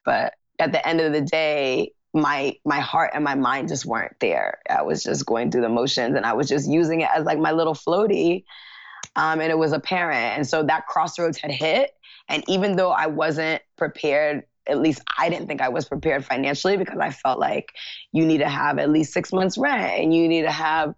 But 0.06 0.34
at 0.60 0.72
the 0.72 0.86
end 0.88 1.02
of 1.02 1.14
the 1.14 1.22
day, 1.22 1.92
my 2.14 2.56
my 2.64 2.80
heart 2.80 3.12
and 3.14 3.24
my 3.24 3.36
mind 3.36 3.70
just 3.70 3.86
weren't 3.86 4.16
there. 4.20 4.60
I 4.70 4.84
was 4.84 5.04
just 5.04 5.26
going 5.26 5.50
through 5.50 5.62
the 5.62 5.70
motions, 5.70 6.16
and 6.16 6.26
I 6.26 6.34
was 6.34 6.48
just 6.48 6.70
using 6.70 7.02
it 7.02 7.10
as 7.16 7.26
like 7.26 7.40
my 7.40 7.52
little 7.52 7.74
floaty. 7.74 8.44
Um, 9.16 9.42
and 9.42 9.52
it 9.52 9.58
was 9.58 9.74
apparent, 9.74 10.38
and 10.38 10.48
so 10.48 10.64
that 10.64 10.88
crossroads 10.88 11.38
had 11.38 11.52
hit. 11.52 11.92
And 12.30 12.44
even 12.48 12.76
though 12.76 12.92
I 12.92 13.08
wasn't 13.08 13.62
prepared 13.78 14.44
at 14.68 14.80
least 14.80 15.02
I 15.18 15.30
didn't 15.30 15.48
think 15.48 15.62
I 15.62 15.70
was 15.70 15.86
prepared 15.86 16.26
financially 16.26 16.78
because 16.78 17.00
I 17.00 17.12
felt 17.12 17.40
like 17.40 17.74
you 18.12 18.26
need 18.26 18.40
to 18.40 18.50
have 18.50 18.80
at 18.80 18.90
least 18.90 19.14
six 19.14 19.34
months 19.34 19.58
rent 19.58 20.02
and 20.02 20.14
you 20.14 20.28
need 20.28 20.44
to 20.44 20.52
have, 20.52 20.94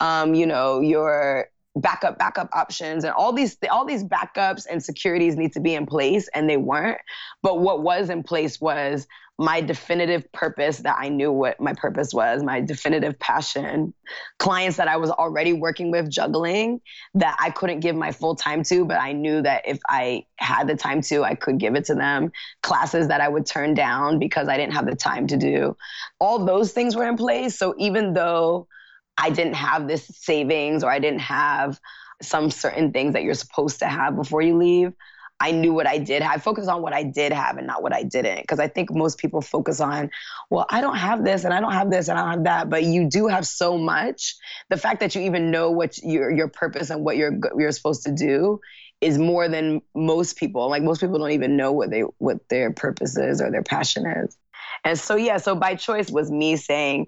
um, 0.00 0.34
you 0.34 0.46
know, 0.46 0.80
your 0.80 1.48
backup 1.76 2.18
backup 2.18 2.48
options 2.52 3.04
and 3.04 3.12
all 3.14 3.32
these 3.32 3.56
all 3.70 3.84
these 3.84 4.02
backups 4.02 4.66
and 4.68 4.82
securities 4.82 5.36
need 5.36 5.52
to 5.52 5.60
be 5.60 5.74
in 5.74 5.86
place 5.86 6.28
and 6.34 6.48
they 6.48 6.56
weren't. 6.56 6.98
But 7.42 7.60
what 7.60 7.82
was 7.82 8.10
in 8.10 8.22
place 8.22 8.60
was 8.60 9.06
my 9.40 9.62
definitive 9.62 10.30
purpose 10.32 10.76
that 10.76 10.96
I 10.98 11.08
knew 11.08 11.32
what 11.32 11.58
my 11.58 11.72
purpose 11.72 12.12
was, 12.12 12.42
my 12.42 12.60
definitive 12.60 13.18
passion, 13.18 13.94
clients 14.38 14.76
that 14.76 14.86
I 14.86 14.98
was 14.98 15.08
already 15.08 15.54
working 15.54 15.90
with 15.90 16.10
juggling 16.10 16.82
that 17.14 17.38
I 17.40 17.48
couldn't 17.48 17.80
give 17.80 17.96
my 17.96 18.12
full 18.12 18.36
time 18.36 18.62
to, 18.64 18.84
but 18.84 19.00
I 19.00 19.12
knew 19.12 19.40
that 19.40 19.62
if 19.66 19.78
I 19.88 20.26
had 20.36 20.68
the 20.68 20.76
time 20.76 21.00
to, 21.04 21.24
I 21.24 21.36
could 21.36 21.56
give 21.56 21.74
it 21.74 21.86
to 21.86 21.94
them, 21.94 22.32
classes 22.62 23.08
that 23.08 23.22
I 23.22 23.28
would 23.28 23.46
turn 23.46 23.72
down 23.72 24.18
because 24.18 24.46
I 24.46 24.58
didn't 24.58 24.74
have 24.74 24.84
the 24.84 24.94
time 24.94 25.26
to 25.28 25.38
do. 25.38 25.74
All 26.18 26.44
those 26.44 26.72
things 26.72 26.94
were 26.94 27.08
in 27.08 27.16
place. 27.16 27.58
So 27.58 27.74
even 27.78 28.12
though 28.12 28.68
I 29.16 29.30
didn't 29.30 29.54
have 29.54 29.88
this 29.88 30.06
savings 30.06 30.84
or 30.84 30.90
I 30.90 30.98
didn't 30.98 31.20
have 31.20 31.80
some 32.20 32.50
certain 32.50 32.92
things 32.92 33.14
that 33.14 33.22
you're 33.22 33.32
supposed 33.32 33.78
to 33.78 33.86
have 33.86 34.16
before 34.16 34.42
you 34.42 34.58
leave, 34.58 34.92
I 35.40 35.52
knew 35.52 35.72
what 35.72 35.86
I 35.86 35.98
did. 35.98 36.22
Have. 36.22 36.32
I 36.34 36.38
focused 36.38 36.68
on 36.68 36.82
what 36.82 36.92
I 36.92 37.02
did 37.02 37.32
have 37.32 37.56
and 37.56 37.66
not 37.66 37.82
what 37.82 37.94
I 37.94 38.02
didn't. 38.02 38.42
Because 38.42 38.60
I 38.60 38.68
think 38.68 38.92
most 38.92 39.18
people 39.18 39.40
focus 39.40 39.80
on, 39.80 40.10
well, 40.50 40.66
I 40.68 40.82
don't 40.82 40.96
have 40.96 41.24
this 41.24 41.44
and 41.44 41.54
I 41.54 41.60
don't 41.60 41.72
have 41.72 41.90
this 41.90 42.08
and 42.08 42.18
I 42.18 42.22
don't 42.22 42.30
have 42.30 42.44
that, 42.44 42.70
but 42.70 42.84
you 42.84 43.08
do 43.08 43.26
have 43.26 43.46
so 43.46 43.78
much. 43.78 44.36
The 44.68 44.76
fact 44.76 45.00
that 45.00 45.14
you 45.14 45.22
even 45.22 45.50
know 45.50 45.70
what 45.70 45.96
your 45.98 46.30
your 46.30 46.48
purpose 46.48 46.90
and 46.90 47.04
what 47.04 47.16
you're 47.16 47.38
you're 47.58 47.72
supposed 47.72 48.02
to 48.04 48.12
do 48.12 48.60
is 49.00 49.16
more 49.16 49.48
than 49.48 49.80
most 49.94 50.36
people. 50.36 50.68
Like 50.68 50.82
most 50.82 51.00
people 51.00 51.18
don't 51.18 51.30
even 51.30 51.56
know 51.56 51.72
what 51.72 51.90
they 51.90 52.02
what 52.18 52.48
their 52.50 52.70
purpose 52.70 53.16
is 53.16 53.40
or 53.40 53.50
their 53.50 53.62
passion 53.62 54.06
is. 54.06 54.36
And 54.84 54.98
so 54.98 55.16
yeah, 55.16 55.38
so 55.38 55.54
by 55.54 55.74
choice 55.74 56.10
was 56.10 56.30
me 56.30 56.56
saying, 56.56 57.06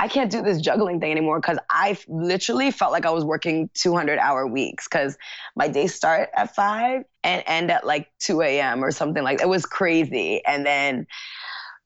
I 0.00 0.08
can't 0.08 0.30
do 0.30 0.40
this 0.40 0.62
juggling 0.62 0.98
thing 0.98 1.10
anymore 1.10 1.40
because 1.40 1.58
I 1.68 1.94
literally 2.08 2.70
felt 2.70 2.90
like 2.90 3.04
I 3.04 3.10
was 3.10 3.22
working 3.22 3.68
200 3.74 4.18
hour 4.18 4.46
weeks 4.46 4.88
because 4.88 5.18
my 5.54 5.68
days 5.68 5.94
start 5.94 6.30
at 6.34 6.54
five 6.54 7.02
and 7.22 7.42
end 7.46 7.70
at 7.70 7.86
like 7.86 8.10
2 8.20 8.40
a.m. 8.40 8.82
or 8.82 8.92
something 8.92 9.22
like 9.22 9.38
that. 9.38 9.44
It 9.44 9.50
was 9.50 9.66
crazy. 9.66 10.42
And 10.46 10.64
then 10.64 11.06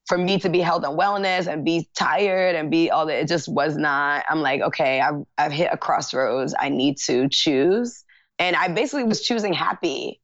for 0.07 0.17
me 0.17 0.39
to 0.39 0.49
be 0.49 0.61
health 0.61 0.85
and 0.85 0.97
wellness 0.97 1.53
and 1.53 1.65
be 1.65 1.89
tired 1.97 2.55
and 2.55 2.71
be 2.71 2.89
all 2.89 3.05
that, 3.07 3.21
it 3.21 3.27
just 3.27 3.49
was 3.49 3.77
not. 3.77 4.25
I'm 4.31 4.43
like, 4.43 4.61
okay, 4.61 5.01
I've, 5.01 5.25
I've 5.37 5.51
hit 5.51 5.71
a 5.73 5.77
crossroads. 5.77 6.55
I 6.57 6.69
need 6.69 6.99
to 7.07 7.29
choose. 7.29 8.05
And 8.39 8.55
I 8.55 8.69
basically 8.69 9.05
was 9.05 9.23
choosing 9.23 9.53
happy 9.53 10.21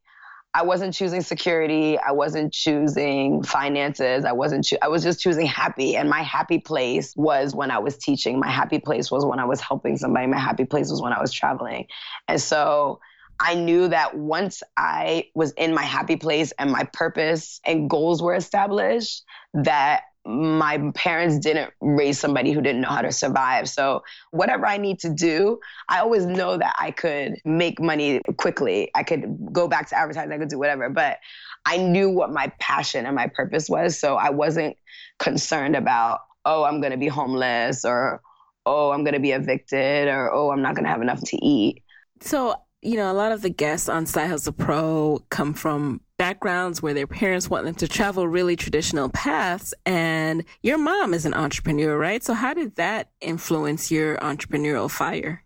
I 0.52 0.62
wasn't 0.62 0.94
choosing 0.94 1.20
security. 1.20 1.96
I 1.98 2.12
wasn't 2.12 2.52
choosing 2.52 3.42
finances. 3.44 4.24
I 4.24 4.32
wasn't. 4.32 4.64
Cho- 4.64 4.78
I 4.82 4.88
was 4.88 5.02
just 5.02 5.20
choosing 5.20 5.46
happy. 5.46 5.96
And 5.96 6.10
my 6.10 6.22
happy 6.22 6.58
place 6.58 7.14
was 7.16 7.54
when 7.54 7.70
I 7.70 7.78
was 7.78 7.96
teaching. 7.96 8.40
My 8.40 8.50
happy 8.50 8.80
place 8.80 9.10
was 9.10 9.24
when 9.24 9.38
I 9.38 9.44
was 9.44 9.60
helping 9.60 9.96
somebody. 9.96 10.26
My 10.26 10.38
happy 10.38 10.64
place 10.64 10.90
was 10.90 11.00
when 11.00 11.12
I 11.12 11.20
was 11.20 11.32
traveling. 11.32 11.86
And 12.26 12.40
so 12.40 13.00
I 13.38 13.54
knew 13.54 13.88
that 13.88 14.16
once 14.16 14.62
I 14.76 15.28
was 15.34 15.52
in 15.52 15.72
my 15.72 15.84
happy 15.84 16.16
place 16.16 16.52
and 16.58 16.70
my 16.70 16.84
purpose 16.92 17.60
and 17.64 17.88
goals 17.88 18.20
were 18.20 18.34
established, 18.34 19.24
that 19.54 20.02
my 20.26 20.90
parents 20.94 21.38
didn't 21.38 21.72
raise 21.80 22.18
somebody 22.18 22.52
who 22.52 22.60
didn't 22.60 22.82
know 22.82 22.88
how 22.88 23.02
to 23.02 23.12
survive. 23.12 23.68
So, 23.68 24.02
whatever 24.30 24.66
I 24.66 24.76
need 24.76 24.98
to 25.00 25.10
do, 25.10 25.60
I 25.88 26.00
always 26.00 26.26
know 26.26 26.56
that 26.58 26.74
I 26.78 26.90
could 26.90 27.36
make 27.44 27.80
money 27.80 28.20
quickly. 28.36 28.90
I 28.94 29.02
could 29.02 29.52
go 29.52 29.66
back 29.66 29.88
to 29.90 29.96
advertising, 29.96 30.32
I 30.32 30.38
could 30.38 30.48
do 30.48 30.58
whatever. 30.58 30.90
But 30.90 31.18
I 31.64 31.78
knew 31.78 32.10
what 32.10 32.30
my 32.30 32.52
passion 32.58 33.06
and 33.06 33.16
my 33.16 33.28
purpose 33.28 33.68
was. 33.68 33.98
So, 33.98 34.16
I 34.16 34.30
wasn't 34.30 34.76
concerned 35.18 35.76
about, 35.76 36.20
oh, 36.44 36.64
I'm 36.64 36.80
going 36.80 36.92
to 36.92 36.98
be 36.98 37.08
homeless 37.08 37.84
or, 37.84 38.20
oh, 38.66 38.90
I'm 38.90 39.04
going 39.04 39.14
to 39.14 39.20
be 39.20 39.32
evicted 39.32 40.08
or, 40.08 40.32
oh, 40.32 40.50
I'm 40.50 40.62
not 40.62 40.74
going 40.74 40.84
to 40.84 40.90
have 40.90 41.02
enough 41.02 41.22
to 41.22 41.36
eat. 41.44 41.82
So, 42.20 42.56
you 42.82 42.96
know, 42.96 43.10
a 43.10 43.14
lot 43.14 43.32
of 43.32 43.42
the 43.42 43.50
guests 43.50 43.88
on 43.88 44.06
Side 44.06 44.28
Hustle 44.28 44.52
Pro 44.52 45.24
come 45.30 45.54
from 45.54 46.00
backgrounds 46.20 46.82
where 46.82 46.92
their 46.92 47.06
parents 47.06 47.48
want 47.48 47.64
them 47.64 47.74
to 47.74 47.88
travel 47.88 48.28
really 48.28 48.54
traditional 48.54 49.08
paths. 49.08 49.72
And 49.86 50.44
your 50.62 50.76
mom 50.76 51.14
is 51.14 51.24
an 51.24 51.32
entrepreneur, 51.32 51.96
right? 51.96 52.22
So, 52.22 52.34
how 52.34 52.52
did 52.52 52.76
that 52.76 53.08
influence 53.22 53.90
your 53.90 54.18
entrepreneurial 54.18 54.90
fire? 54.90 55.42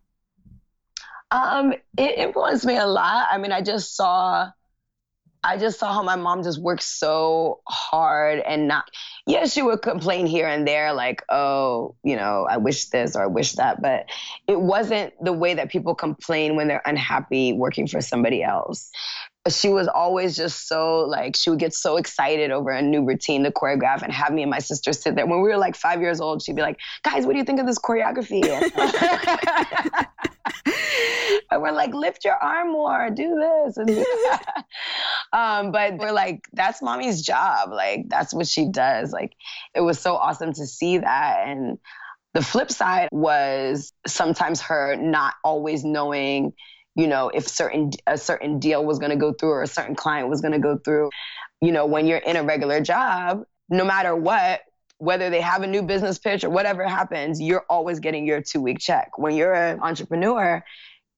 Um, 1.31 1.75
it 1.97 2.19
influenced 2.19 2.65
me 2.65 2.77
a 2.77 2.87
lot. 2.87 3.29
I 3.31 3.39
mean, 3.39 3.53
I 3.53 3.63
just 3.63 3.95
saw 3.95 4.51
I 5.45 5.59
just 5.59 5.79
saw 5.79 5.93
how 5.93 6.03
my 6.03 6.17
mom 6.17 6.43
just 6.43 6.59
worked 6.59 6.83
so 6.83 7.61
hard 7.69 8.39
and 8.41 8.67
not, 8.67 8.91
yeah, 9.27 9.45
she 9.45 9.61
would 9.61 9.83
complain 9.83 10.27
here 10.27 10.49
and 10.49 10.67
there, 10.67 10.95
like, 10.95 11.23
oh, 11.29 11.97
you 12.03 12.17
know, 12.17 12.47
I 12.51 12.57
wish 12.57 12.87
this 12.87 13.15
or 13.15 13.23
I 13.23 13.27
wish 13.27 13.53
that. 13.53 13.83
But 13.83 14.07
it 14.49 14.59
wasn't 14.59 15.13
the 15.23 15.35
way 15.35 15.53
that 15.55 15.69
people 15.69 15.95
complain 15.95 16.57
when 16.57 16.67
they're 16.67 16.83
unhappy 16.87 17.53
working 17.53 17.87
for 17.87 18.01
somebody 18.01 18.43
else 18.43 18.91
she 19.49 19.69
was 19.69 19.89
always 19.89 20.37
just 20.37 20.69
so 20.69 21.01
like 21.01 21.37
she 21.37 21.51
would 21.51 21.59
get 21.59 21.75
so 21.75 21.97
excited 21.97 22.51
over 22.51 22.71
a 22.71 22.81
new 22.81 23.05
routine 23.05 23.45
to 23.45 23.51
choreograph 23.51 24.03
and 24.03 24.13
have 24.13 24.33
me 24.33 24.43
and 24.43 24.51
my 24.51 24.59
sister 24.59 24.93
sit 24.93 25.15
there. 25.17 25.27
When 25.27 25.43
we 25.43 25.49
were 25.49 25.59
like 25.59 25.77
five 25.77 26.01
years 26.01 26.21
old 26.21 26.43
she'd 26.43 26.57
be 26.57 26.63
like 26.63 26.79
guys 27.03 27.27
what 27.27 27.33
do 27.33 27.39
you 27.39 27.45
think 27.45 27.61
of 27.61 27.67
this 27.67 27.79
choreography? 27.79 28.43
And 31.51 31.63
we're 31.63 31.73
like 31.73 31.95
lift 31.95 32.25
your 32.25 32.35
arm 32.35 32.73
more 32.73 33.11
do 33.11 33.39
this. 33.77 33.79
Um, 35.33 35.73
but 35.73 35.97
we're 35.97 36.13
like 36.13 36.45
that's 36.53 36.81
mommy's 36.81 37.21
job. 37.21 37.71
Like 37.73 38.09
that's 38.09 38.33
what 38.33 38.47
she 38.47 38.69
does. 38.69 39.11
Like 39.11 39.33
it 39.75 39.81
was 39.81 39.99
so 39.99 40.15
awesome 40.15 40.53
to 40.53 40.65
see 40.65 40.99
that. 40.99 41.49
And 41.49 41.79
the 42.35 42.43
flip 42.43 42.71
side 42.71 43.09
was 43.11 43.93
sometimes 44.07 44.61
her 44.63 44.95
not 44.95 45.35
always 45.43 45.85
knowing 45.85 46.53
you 46.95 47.07
know, 47.07 47.29
if 47.29 47.49
certain 47.49 47.91
a 48.07 48.17
certain 48.17 48.59
deal 48.59 48.85
was 48.85 48.99
going 48.99 49.11
to 49.11 49.17
go 49.17 49.33
through 49.33 49.51
or 49.51 49.63
a 49.63 49.67
certain 49.67 49.95
client 49.95 50.29
was 50.29 50.41
going 50.41 50.53
to 50.53 50.59
go 50.59 50.79
through. 50.79 51.11
You 51.61 51.73
know, 51.73 51.87
when 51.87 52.07
you're 52.07 52.19
in 52.19 52.37
a 52.37 52.43
regular 52.43 52.81
job, 52.81 53.45
no 53.69 53.85
matter 53.85 54.15
what, 54.15 54.61
whether 54.99 55.31
they 55.31 55.41
have 55.41 55.63
a 55.63 55.67
new 55.67 55.83
business 55.83 56.19
pitch 56.19 56.45
or 56.45 56.51
whatever 56.51 56.87
happens, 56.87 57.41
you're 57.41 57.65
always 57.69 58.01
getting 58.01 58.27
your 58.27 58.41
two 58.41 58.61
week 58.61 58.79
check. 58.79 59.19
When 59.19 59.35
you're 59.35 59.55
an 59.55 59.81
entrepreneur, 59.81 60.65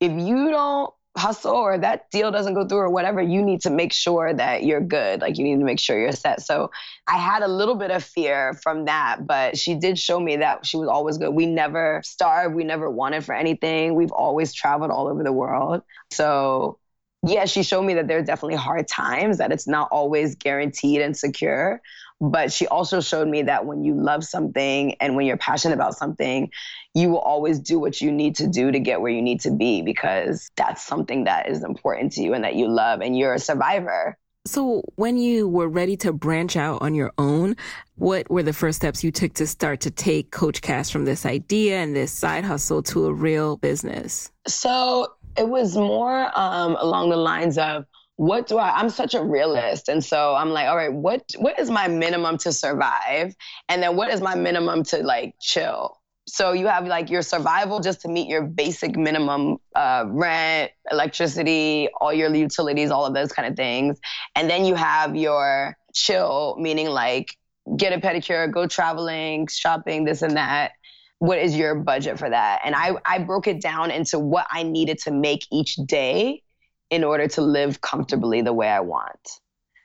if 0.00 0.12
you 0.12 0.50
don't 0.50 0.92
hustle 1.16 1.54
or 1.54 1.78
that 1.78 2.10
deal 2.10 2.30
doesn't 2.30 2.54
go 2.54 2.66
through 2.66 2.78
or 2.78 2.90
whatever, 2.90 3.22
you 3.22 3.42
need 3.42 3.62
to 3.62 3.70
make 3.70 3.92
sure 3.92 4.32
that 4.32 4.64
you're 4.64 4.80
good. 4.80 5.20
Like 5.20 5.38
you 5.38 5.44
need 5.44 5.58
to 5.58 5.64
make 5.64 5.78
sure 5.78 5.98
you're 5.98 6.12
set. 6.12 6.42
So 6.42 6.70
I 7.06 7.18
had 7.18 7.42
a 7.42 7.48
little 7.48 7.74
bit 7.74 7.90
of 7.90 8.04
fear 8.04 8.54
from 8.62 8.84
that, 8.84 9.26
but 9.26 9.56
she 9.56 9.74
did 9.74 9.98
show 9.98 10.20
me 10.20 10.36
that 10.36 10.66
she 10.66 10.76
was 10.76 10.88
always 10.88 11.18
good. 11.18 11.30
We 11.30 11.46
never 11.46 12.02
starved. 12.04 12.54
We 12.54 12.64
never 12.64 12.90
wanted 12.90 13.24
for 13.24 13.34
anything. 13.34 13.94
We've 13.94 14.12
always 14.12 14.52
traveled 14.52 14.90
all 14.90 15.08
over 15.08 15.22
the 15.22 15.32
world. 15.32 15.82
So 16.10 16.78
yeah, 17.26 17.46
she 17.46 17.62
showed 17.62 17.82
me 17.82 17.94
that 17.94 18.08
there's 18.08 18.26
definitely 18.26 18.56
hard 18.56 18.86
times, 18.86 19.38
that 19.38 19.50
it's 19.50 19.66
not 19.66 19.88
always 19.90 20.36
guaranteed 20.36 21.00
and 21.00 21.16
secure. 21.16 21.80
But 22.20 22.52
she 22.52 22.66
also 22.66 23.00
showed 23.00 23.28
me 23.28 23.42
that 23.42 23.66
when 23.66 23.84
you 23.84 23.94
love 23.94 24.24
something 24.24 24.94
and 25.00 25.16
when 25.16 25.26
you're 25.26 25.36
passionate 25.36 25.74
about 25.74 25.96
something, 25.96 26.50
you 26.94 27.10
will 27.10 27.18
always 27.18 27.60
do 27.60 27.78
what 27.78 28.00
you 28.00 28.10
need 28.10 28.36
to 28.36 28.46
do 28.46 28.72
to 28.72 28.80
get 28.80 29.00
where 29.02 29.12
you 29.12 29.20
need 29.20 29.40
to 29.42 29.50
be 29.50 29.82
because 29.82 30.50
that's 30.56 30.82
something 30.82 31.24
that 31.24 31.48
is 31.48 31.62
important 31.62 32.12
to 32.12 32.22
you 32.22 32.32
and 32.32 32.44
that 32.44 32.54
you 32.54 32.68
love 32.68 33.00
and 33.02 33.18
you're 33.18 33.34
a 33.34 33.38
survivor. 33.38 34.16
So, 34.46 34.82
when 34.94 35.18
you 35.18 35.48
were 35.48 35.68
ready 35.68 35.96
to 35.98 36.12
branch 36.12 36.56
out 36.56 36.80
on 36.80 36.94
your 36.94 37.12
own, 37.18 37.56
what 37.96 38.30
were 38.30 38.44
the 38.44 38.52
first 38.52 38.76
steps 38.76 39.02
you 39.02 39.10
took 39.10 39.34
to 39.34 39.46
start 39.46 39.80
to 39.80 39.90
take 39.90 40.30
Coach 40.30 40.62
Cass 40.62 40.88
from 40.88 41.04
this 41.04 41.26
idea 41.26 41.78
and 41.78 41.96
this 41.96 42.12
side 42.12 42.44
hustle 42.44 42.80
to 42.84 43.06
a 43.06 43.12
real 43.12 43.56
business? 43.56 44.30
So, 44.46 45.14
it 45.36 45.48
was 45.48 45.76
more 45.76 46.30
um, 46.38 46.76
along 46.80 47.10
the 47.10 47.16
lines 47.16 47.58
of 47.58 47.86
what 48.16 48.46
do 48.46 48.58
I 48.58 48.70
I'm 48.78 48.90
such 48.90 49.14
a 49.14 49.22
realist. 49.22 49.88
And 49.88 50.04
so 50.04 50.34
I'm 50.34 50.50
like 50.50 50.66
all 50.66 50.76
right 50.76 50.92
what 50.92 51.22
what 51.38 51.58
is 51.58 51.70
my 51.70 51.86
minimum 51.88 52.38
to 52.38 52.52
survive? 52.52 53.34
And 53.68 53.82
then 53.82 53.96
what 53.96 54.10
is 54.10 54.20
my 54.20 54.34
minimum 54.34 54.82
to 54.84 54.98
like 54.98 55.34
chill? 55.40 55.98
So 56.28 56.52
you 56.52 56.66
have 56.66 56.86
like 56.86 57.08
your 57.08 57.22
survival 57.22 57.78
just 57.78 58.00
to 58.00 58.08
meet 58.08 58.26
your 58.26 58.42
basic 58.42 58.96
minimum 58.96 59.58
uh, 59.76 60.04
rent 60.08 60.72
electricity 60.90 61.88
all 62.00 62.12
your 62.12 62.34
utilities 62.34 62.90
all 62.90 63.06
of 63.06 63.14
those 63.14 63.32
kind 63.32 63.48
of 63.48 63.56
things. 63.56 63.98
And 64.34 64.50
then 64.50 64.64
you 64.64 64.74
have 64.74 65.14
your 65.14 65.76
chill 65.94 66.56
meaning 66.58 66.88
like 66.88 67.36
get 67.76 67.92
a 67.92 67.98
pedicure 68.00 68.50
go 68.50 68.66
traveling 68.66 69.46
shopping 69.48 70.04
this 70.04 70.22
and 70.22 70.36
that. 70.36 70.72
What 71.18 71.38
is 71.38 71.56
your 71.56 71.74
budget 71.74 72.18
for 72.18 72.28
that? 72.28 72.60
And 72.64 72.74
I, 72.74 72.92
I 73.06 73.20
broke 73.20 73.46
it 73.46 73.60
down 73.60 73.90
into 73.90 74.18
what 74.18 74.46
I 74.50 74.62
needed 74.62 74.98
to 75.04 75.10
make 75.10 75.46
each 75.50 75.76
day 75.76 76.42
in 76.90 77.04
order 77.04 77.26
to 77.28 77.40
live 77.40 77.80
comfortably 77.80 78.42
the 78.42 78.52
way 78.52 78.68
I 78.68 78.80
want. 78.80 79.28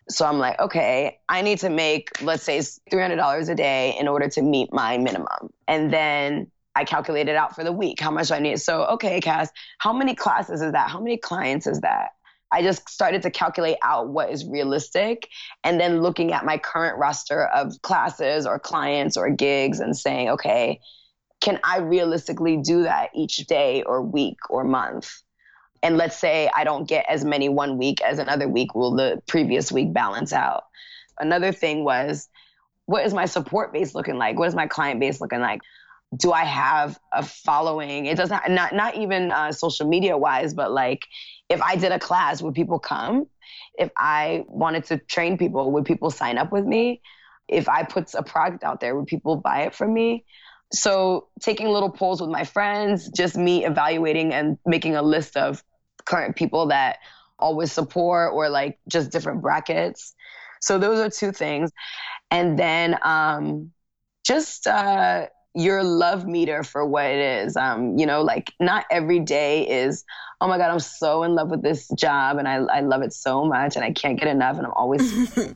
So 0.09 0.25
I'm 0.25 0.39
like, 0.39 0.59
okay, 0.59 1.19
I 1.29 1.41
need 1.41 1.59
to 1.59 1.69
make, 1.69 2.21
let's 2.21 2.43
say, 2.43 2.59
$300 2.59 3.49
a 3.49 3.55
day 3.55 3.95
in 3.99 4.07
order 4.07 4.27
to 4.29 4.41
meet 4.41 4.73
my 4.73 4.97
minimum. 4.97 5.49
And 5.67 5.91
then 5.91 6.51
I 6.75 6.83
calculate 6.83 7.27
it 7.27 7.35
out 7.35 7.55
for 7.55 7.63
the 7.63 7.71
week 7.71 7.99
how 7.99 8.11
much 8.11 8.31
I 8.31 8.39
need. 8.39 8.59
So, 8.59 8.83
okay, 8.85 9.21
Cass, 9.21 9.49
how 9.77 9.93
many 9.93 10.15
classes 10.15 10.61
is 10.61 10.71
that? 10.73 10.89
How 10.89 10.99
many 10.99 11.17
clients 11.17 11.67
is 11.67 11.81
that? 11.81 12.09
I 12.51 12.61
just 12.61 12.89
started 12.89 13.21
to 13.21 13.31
calculate 13.31 13.77
out 13.81 14.09
what 14.09 14.29
is 14.29 14.45
realistic 14.45 15.29
and 15.63 15.79
then 15.79 16.01
looking 16.01 16.33
at 16.33 16.43
my 16.43 16.57
current 16.57 16.97
roster 16.97 17.45
of 17.45 17.81
classes 17.81 18.45
or 18.45 18.59
clients 18.59 19.15
or 19.15 19.29
gigs 19.29 19.79
and 19.79 19.97
saying, 19.97 20.29
okay, 20.29 20.79
can 21.39 21.59
I 21.63 21.79
realistically 21.79 22.57
do 22.57 22.83
that 22.83 23.09
each 23.15 23.37
day 23.47 23.83
or 23.83 24.01
week 24.01 24.37
or 24.49 24.63
month? 24.65 25.09
And 25.83 25.97
let's 25.97 26.17
say 26.17 26.49
I 26.53 26.63
don't 26.63 26.87
get 26.87 27.05
as 27.09 27.25
many 27.25 27.49
one 27.49 27.77
week 27.77 28.01
as 28.01 28.19
another 28.19 28.47
week, 28.47 28.75
will 28.75 28.95
the 28.95 29.21
previous 29.27 29.71
week 29.71 29.93
balance 29.93 30.31
out? 30.31 30.63
Another 31.19 31.51
thing 31.51 31.83
was, 31.83 32.29
what 32.85 33.05
is 33.05 33.13
my 33.13 33.25
support 33.25 33.73
base 33.73 33.95
looking 33.95 34.17
like? 34.17 34.37
What 34.37 34.47
is 34.47 34.55
my 34.55 34.67
client 34.67 34.99
base 34.99 35.21
looking 35.21 35.39
like? 35.39 35.61
Do 36.15 36.31
I 36.31 36.43
have 36.43 36.99
a 37.13 37.23
following? 37.23 38.05
It 38.05 38.17
doesn't 38.17 38.49
not 38.49 38.75
not 38.75 38.95
even 38.95 39.31
uh, 39.31 39.53
social 39.53 39.87
media 39.87 40.17
wise, 40.17 40.53
but 40.53 40.71
like 40.71 41.05
if 41.49 41.61
I 41.61 41.77
did 41.77 41.91
a 41.91 41.99
class, 41.99 42.41
would 42.41 42.53
people 42.53 42.79
come? 42.79 43.27
If 43.77 43.91
I 43.97 44.43
wanted 44.47 44.85
to 44.85 44.97
train 44.97 45.37
people, 45.37 45.71
would 45.71 45.85
people 45.85 46.11
sign 46.11 46.37
up 46.37 46.51
with 46.51 46.65
me? 46.65 47.01
If 47.47 47.69
I 47.69 47.83
put 47.83 48.13
a 48.13 48.23
product 48.23 48.63
out 48.63 48.81
there, 48.81 48.95
would 48.95 49.07
people 49.07 49.37
buy 49.37 49.63
it 49.63 49.75
from 49.75 49.93
me? 49.93 50.25
So 50.73 51.27
taking 51.41 51.67
little 51.67 51.89
polls 51.89 52.21
with 52.21 52.29
my 52.29 52.43
friends, 52.43 53.09
just 53.09 53.35
me 53.35 53.65
evaluating 53.65 54.33
and 54.33 54.57
making 54.65 54.95
a 54.95 55.01
list 55.01 55.35
of 55.35 55.63
current 56.05 56.35
people 56.35 56.67
that 56.67 56.99
always 57.39 57.71
support 57.71 58.33
or 58.33 58.49
like 58.49 58.79
just 58.87 59.11
different 59.11 59.41
brackets. 59.41 60.13
So 60.61 60.77
those 60.77 60.99
are 60.99 61.09
two 61.09 61.31
things. 61.31 61.71
And 62.29 62.57
then 62.57 62.97
um, 63.01 63.71
just 64.25 64.67
uh, 64.67 65.27
your 65.53 65.83
love 65.83 66.25
meter 66.25 66.63
for 66.63 66.85
what 66.85 67.05
it 67.05 67.19
is. 67.19 67.57
Um, 67.57 67.97
you 67.97 68.05
know, 68.05 68.21
like 68.21 68.53
not 68.59 68.85
every 68.91 69.19
day 69.19 69.67
is, 69.67 70.05
oh 70.39 70.47
my 70.47 70.57
God, 70.57 70.71
I'm 70.71 70.79
so 70.79 71.23
in 71.23 71.35
love 71.35 71.49
with 71.49 71.61
this 71.61 71.89
job 71.97 72.37
and 72.37 72.47
I, 72.47 72.55
I 72.55 72.81
love 72.81 73.01
it 73.01 73.13
so 73.13 73.45
much 73.45 73.75
and 73.75 73.83
I 73.83 73.91
can't 73.91 74.19
get 74.19 74.29
enough 74.29 74.57
and 74.57 74.65
I'm 74.65 74.73
always. 74.73 75.11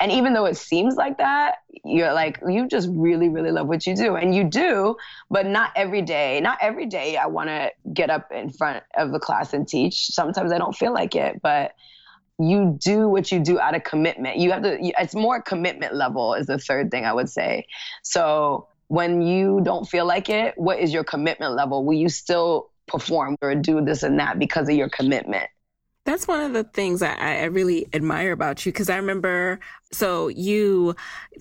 and 0.00 0.10
even 0.10 0.32
though 0.32 0.46
it 0.46 0.56
seems 0.56 0.96
like 0.96 1.18
that, 1.18 1.56
you're 1.84 2.12
like, 2.12 2.40
you 2.48 2.66
just 2.66 2.88
really, 2.90 3.28
really 3.28 3.50
love 3.50 3.66
what 3.66 3.86
you 3.86 3.94
do. 3.94 4.16
And 4.16 4.34
you 4.34 4.44
do, 4.44 4.96
but 5.30 5.46
not 5.46 5.72
every 5.76 6.00
day. 6.00 6.40
Not 6.40 6.58
every 6.62 6.86
day 6.86 7.18
I 7.18 7.26
want 7.26 7.50
to 7.50 7.70
get 7.92 8.08
up 8.08 8.32
in 8.32 8.50
front 8.50 8.82
of 8.96 9.12
the 9.12 9.18
class 9.18 9.52
and 9.52 9.68
teach. 9.68 10.06
Sometimes 10.06 10.52
I 10.52 10.58
don't 10.58 10.74
feel 10.74 10.94
like 10.94 11.14
it, 11.14 11.42
but 11.42 11.72
you 12.38 12.78
do 12.82 13.08
what 13.08 13.30
you 13.30 13.40
do 13.40 13.60
out 13.60 13.74
of 13.74 13.84
commitment. 13.84 14.38
You 14.38 14.52
have 14.52 14.62
to, 14.62 14.78
it's 14.80 15.14
more 15.14 15.42
commitment 15.42 15.94
level, 15.94 16.32
is 16.32 16.46
the 16.46 16.58
third 16.58 16.90
thing 16.90 17.04
I 17.04 17.12
would 17.12 17.28
say. 17.28 17.66
So, 18.02 18.68
when 18.88 19.22
you 19.22 19.60
don't 19.62 19.88
feel 19.88 20.04
like 20.04 20.28
it, 20.28 20.54
what 20.56 20.80
is 20.80 20.92
your 20.92 21.04
commitment 21.04 21.54
level? 21.54 21.84
Will 21.84 21.94
you 21.94 22.08
still 22.08 22.70
perform 22.88 23.36
or 23.40 23.54
do 23.54 23.84
this 23.84 24.02
and 24.02 24.18
that 24.18 24.40
because 24.40 24.68
of 24.68 24.74
your 24.74 24.88
commitment? 24.88 25.48
That's 26.06 26.26
one 26.26 26.40
of 26.40 26.52
the 26.54 26.64
things 26.64 27.02
I, 27.02 27.14
I 27.14 27.44
really 27.44 27.86
admire 27.92 28.32
about 28.32 28.64
you 28.64 28.72
because 28.72 28.88
I 28.88 28.96
remember 28.96 29.60
so 29.92 30.28
you 30.28 30.96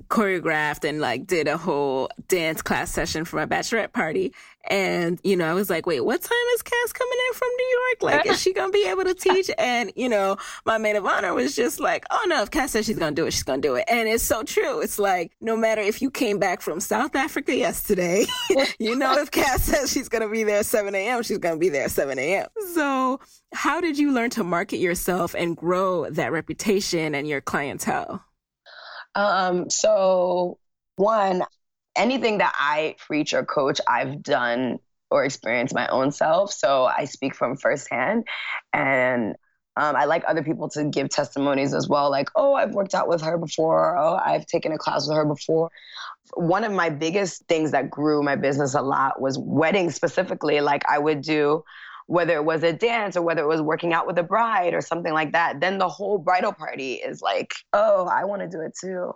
choreographed 0.10 0.88
and 0.88 1.00
like 1.00 1.28
did 1.28 1.48
a 1.48 1.58
whole 1.58 2.10
dance 2.28 2.62
class 2.62 2.92
session 2.92 3.25
for 3.25 3.38
my 3.38 3.46
bachelorette 3.46 3.94
party. 3.94 4.34
And, 4.68 5.20
you 5.24 5.36
know, 5.38 5.50
I 5.50 5.54
was 5.54 5.70
like, 5.70 5.86
wait, 5.86 6.01
what 6.01 6.22
time 6.22 6.38
is 6.54 6.62
Cass 6.62 6.92
coming 6.94 7.18
in 7.28 7.34
from 7.34 7.48
New 7.58 7.68
York? 7.68 8.04
Like, 8.04 8.25
is 8.25 8.42
she 8.42 8.54
going 8.54 8.70
to 8.70 8.74
be 8.74 8.88
able 8.88 9.04
to 9.04 9.13
teach? 9.16 9.50
And, 9.58 9.92
you 9.96 10.10
know, 10.10 10.38
my 10.66 10.78
maid 10.78 10.96
of 10.96 11.06
honor 11.06 11.34
was 11.34 11.56
just 11.56 11.80
like, 11.80 12.06
oh 12.12 12.25
no, 12.28 12.42
if 12.42 12.51
Cass 12.51 12.72
says 12.72 12.86
she's 12.86 13.00
going 13.00 13.16
to 13.16 13.22
do 13.22 13.25
it, 13.25 13.32
she's 13.32 13.44
going 13.44 13.62
to 13.62 13.68
do 13.68 13.75
it. 13.75 13.86
And 13.88 14.08
it's 14.08 14.24
so 14.24 14.44
true. 14.44 14.82
It's 14.82 15.00
like, 15.00 15.32
no 15.39 15.56
matter 15.56 15.82
if 15.82 16.01
you 16.01 16.12
came 16.12 16.39
back 16.39 16.62
from 16.62 16.80
South 16.80 17.16
Africa 17.16 17.55
yesterday, 17.55 18.25
you 18.79 18.96
know, 18.96 19.18
if 19.18 19.31
Cass 19.31 19.64
says 19.64 19.92
she's 19.92 20.10
going 20.10 20.24
to 20.24 20.29
be 20.29 20.44
there 20.44 20.64
7 20.64 20.94
a.m., 20.94 21.24
she's 21.24 21.38
going 21.38 21.55
to 21.55 21.60
be 21.60 21.70
there 21.70 21.90
7 21.90 22.20
a.m. 22.20 22.48
So 22.74 23.20
how 23.53 23.81
did 23.81 23.98
you 23.98 24.12
learn 24.12 24.29
to 24.31 24.44
market 24.44 24.77
yourself 24.77 25.33
and 25.36 25.55
grow 25.55 26.10
that 26.10 26.31
reputation 26.31 27.16
and 27.16 27.27
your 27.27 27.42
clientele? 27.42 28.24
Um, 29.16 29.70
so 29.70 30.60
one, 30.96 31.44
anything 31.96 32.40
that 32.40 32.54
I 32.58 32.96
preach 32.98 33.34
or 33.34 33.46
coach, 33.46 33.80
I've 33.88 34.22
done 34.22 34.80
or 35.12 35.25
experienced 35.25 35.74
my 35.74 35.88
own 35.88 36.12
self. 36.12 36.54
So 36.54 36.86
I 36.86 37.06
speak 37.06 37.36
from 37.36 37.58
firsthand. 37.58 38.25
And 38.74 39.36
um, 39.75 39.96
I 39.96 40.06
like 40.06 40.24
other 40.28 40.44
people 40.44 40.70
to 40.70 40.84
give 40.84 41.10
testimonies 41.10 41.74
as 41.74 41.88
well, 41.88 42.12
like, 42.12 42.30
oh, 42.36 42.54
I've 42.54 42.74
worked 42.74 42.94
out 42.94 43.08
with 43.08 43.22
her 43.22 43.38
before. 43.38 43.98
Oh, 43.98 44.20
I've 44.24 44.46
taken 44.46 44.72
a 44.72 44.78
class 44.78 45.08
with 45.08 45.16
her 45.16 45.25
before. 45.25 45.70
One 46.34 46.64
of 46.64 46.72
my 46.72 46.90
biggest 46.90 47.46
things 47.48 47.72
that 47.72 47.90
grew 47.90 48.22
my 48.22 48.36
business 48.36 48.75
a 48.75 48.82
lot 48.82 49.22
was 49.22 49.40
weddings 49.40 49.96
specifically. 49.96 50.60
Like, 50.60 50.84
I 50.90 51.00
would 51.00 51.22
do 51.22 51.64
whether 52.08 52.34
it 52.34 52.44
was 52.44 52.64
a 52.64 52.74
dance 52.74 53.16
or 53.16 53.22
whether 53.22 53.44
it 53.44 53.48
was 53.48 53.62
working 53.62 53.94
out 53.94 54.08
with 54.08 54.18
a 54.18 54.24
bride 54.24 54.74
or 54.74 54.82
something 54.82 55.14
like 55.14 55.32
that, 55.32 55.60
then 55.60 55.78
the 55.78 55.88
whole 55.88 56.18
bridal 56.18 56.52
party 56.52 56.94
is 56.94 57.22
like, 57.22 57.54
oh, 57.72 58.08
I 58.08 58.25
want 58.25 58.42
to 58.42 58.48
do 58.48 58.62
it 58.62 58.74
too. 58.80 59.14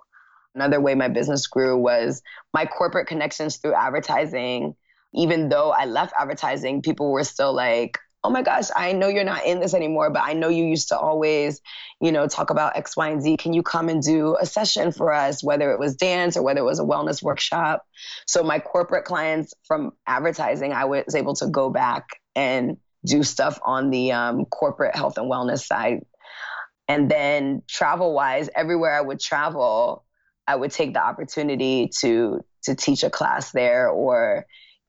Another 0.55 0.79
way 0.79 0.95
my 0.95 1.07
business 1.07 1.47
grew 1.47 1.77
was 1.77 2.21
my 2.53 2.65
corporate 2.65 3.07
connections 3.07 3.57
through 3.57 3.73
advertising. 3.73 4.75
Even 5.13 5.49
though 5.49 5.71
I 5.71 5.85
left 5.85 6.13
advertising, 6.17 6.81
people 6.81 7.11
were 7.11 7.23
still 7.23 7.53
like, 7.53 7.97
oh 8.23 8.29
my 8.29 8.41
gosh, 8.41 8.69
I 8.75 8.93
know 8.93 9.09
you're 9.09 9.25
not 9.25 9.45
in 9.45 9.59
this 9.59 9.73
anymore, 9.73 10.09
but 10.09 10.23
I 10.23 10.33
know 10.33 10.47
you 10.47 10.63
used 10.63 10.89
to 10.89 10.97
always, 10.97 11.59
you 11.99 12.11
know, 12.11 12.27
talk 12.27 12.51
about 12.51 12.77
X, 12.77 12.95
Y, 12.95 13.09
and 13.09 13.21
Z. 13.21 13.37
Can 13.37 13.53
you 13.53 13.63
come 13.63 13.89
and 13.89 14.01
do 14.01 14.37
a 14.39 14.45
session 14.45 14.91
for 14.91 15.11
us, 15.11 15.43
whether 15.43 15.71
it 15.71 15.79
was 15.79 15.95
dance 15.95 16.37
or 16.37 16.43
whether 16.43 16.61
it 16.61 16.65
was 16.65 16.79
a 16.79 16.83
wellness 16.83 17.21
workshop? 17.21 17.85
So 18.25 18.41
my 18.43 18.59
corporate 18.59 19.03
clients 19.03 19.53
from 19.65 19.91
advertising, 20.07 20.71
I 20.71 20.85
was 20.85 21.15
able 21.15 21.35
to 21.35 21.47
go 21.47 21.69
back 21.69 22.05
and 22.35 22.77
do 23.05 23.23
stuff 23.23 23.59
on 23.63 23.89
the 23.89 24.13
um, 24.13 24.45
corporate 24.45 24.95
health 24.95 25.17
and 25.17 25.29
wellness 25.29 25.65
side. 25.65 26.05
And 26.87 27.11
then 27.11 27.63
travel 27.67 28.13
wise, 28.13 28.49
everywhere 28.55 28.95
I 28.95 29.01
would 29.01 29.19
travel, 29.19 30.05
I 30.47 30.55
would 30.55 30.71
take 30.71 30.93
the 30.93 31.03
opportunity 31.03 31.89
to 31.99 32.43
to 32.63 32.75
teach 32.75 33.03
a 33.03 33.09
class 33.09 33.51
there 33.51 33.89
or 33.89 34.45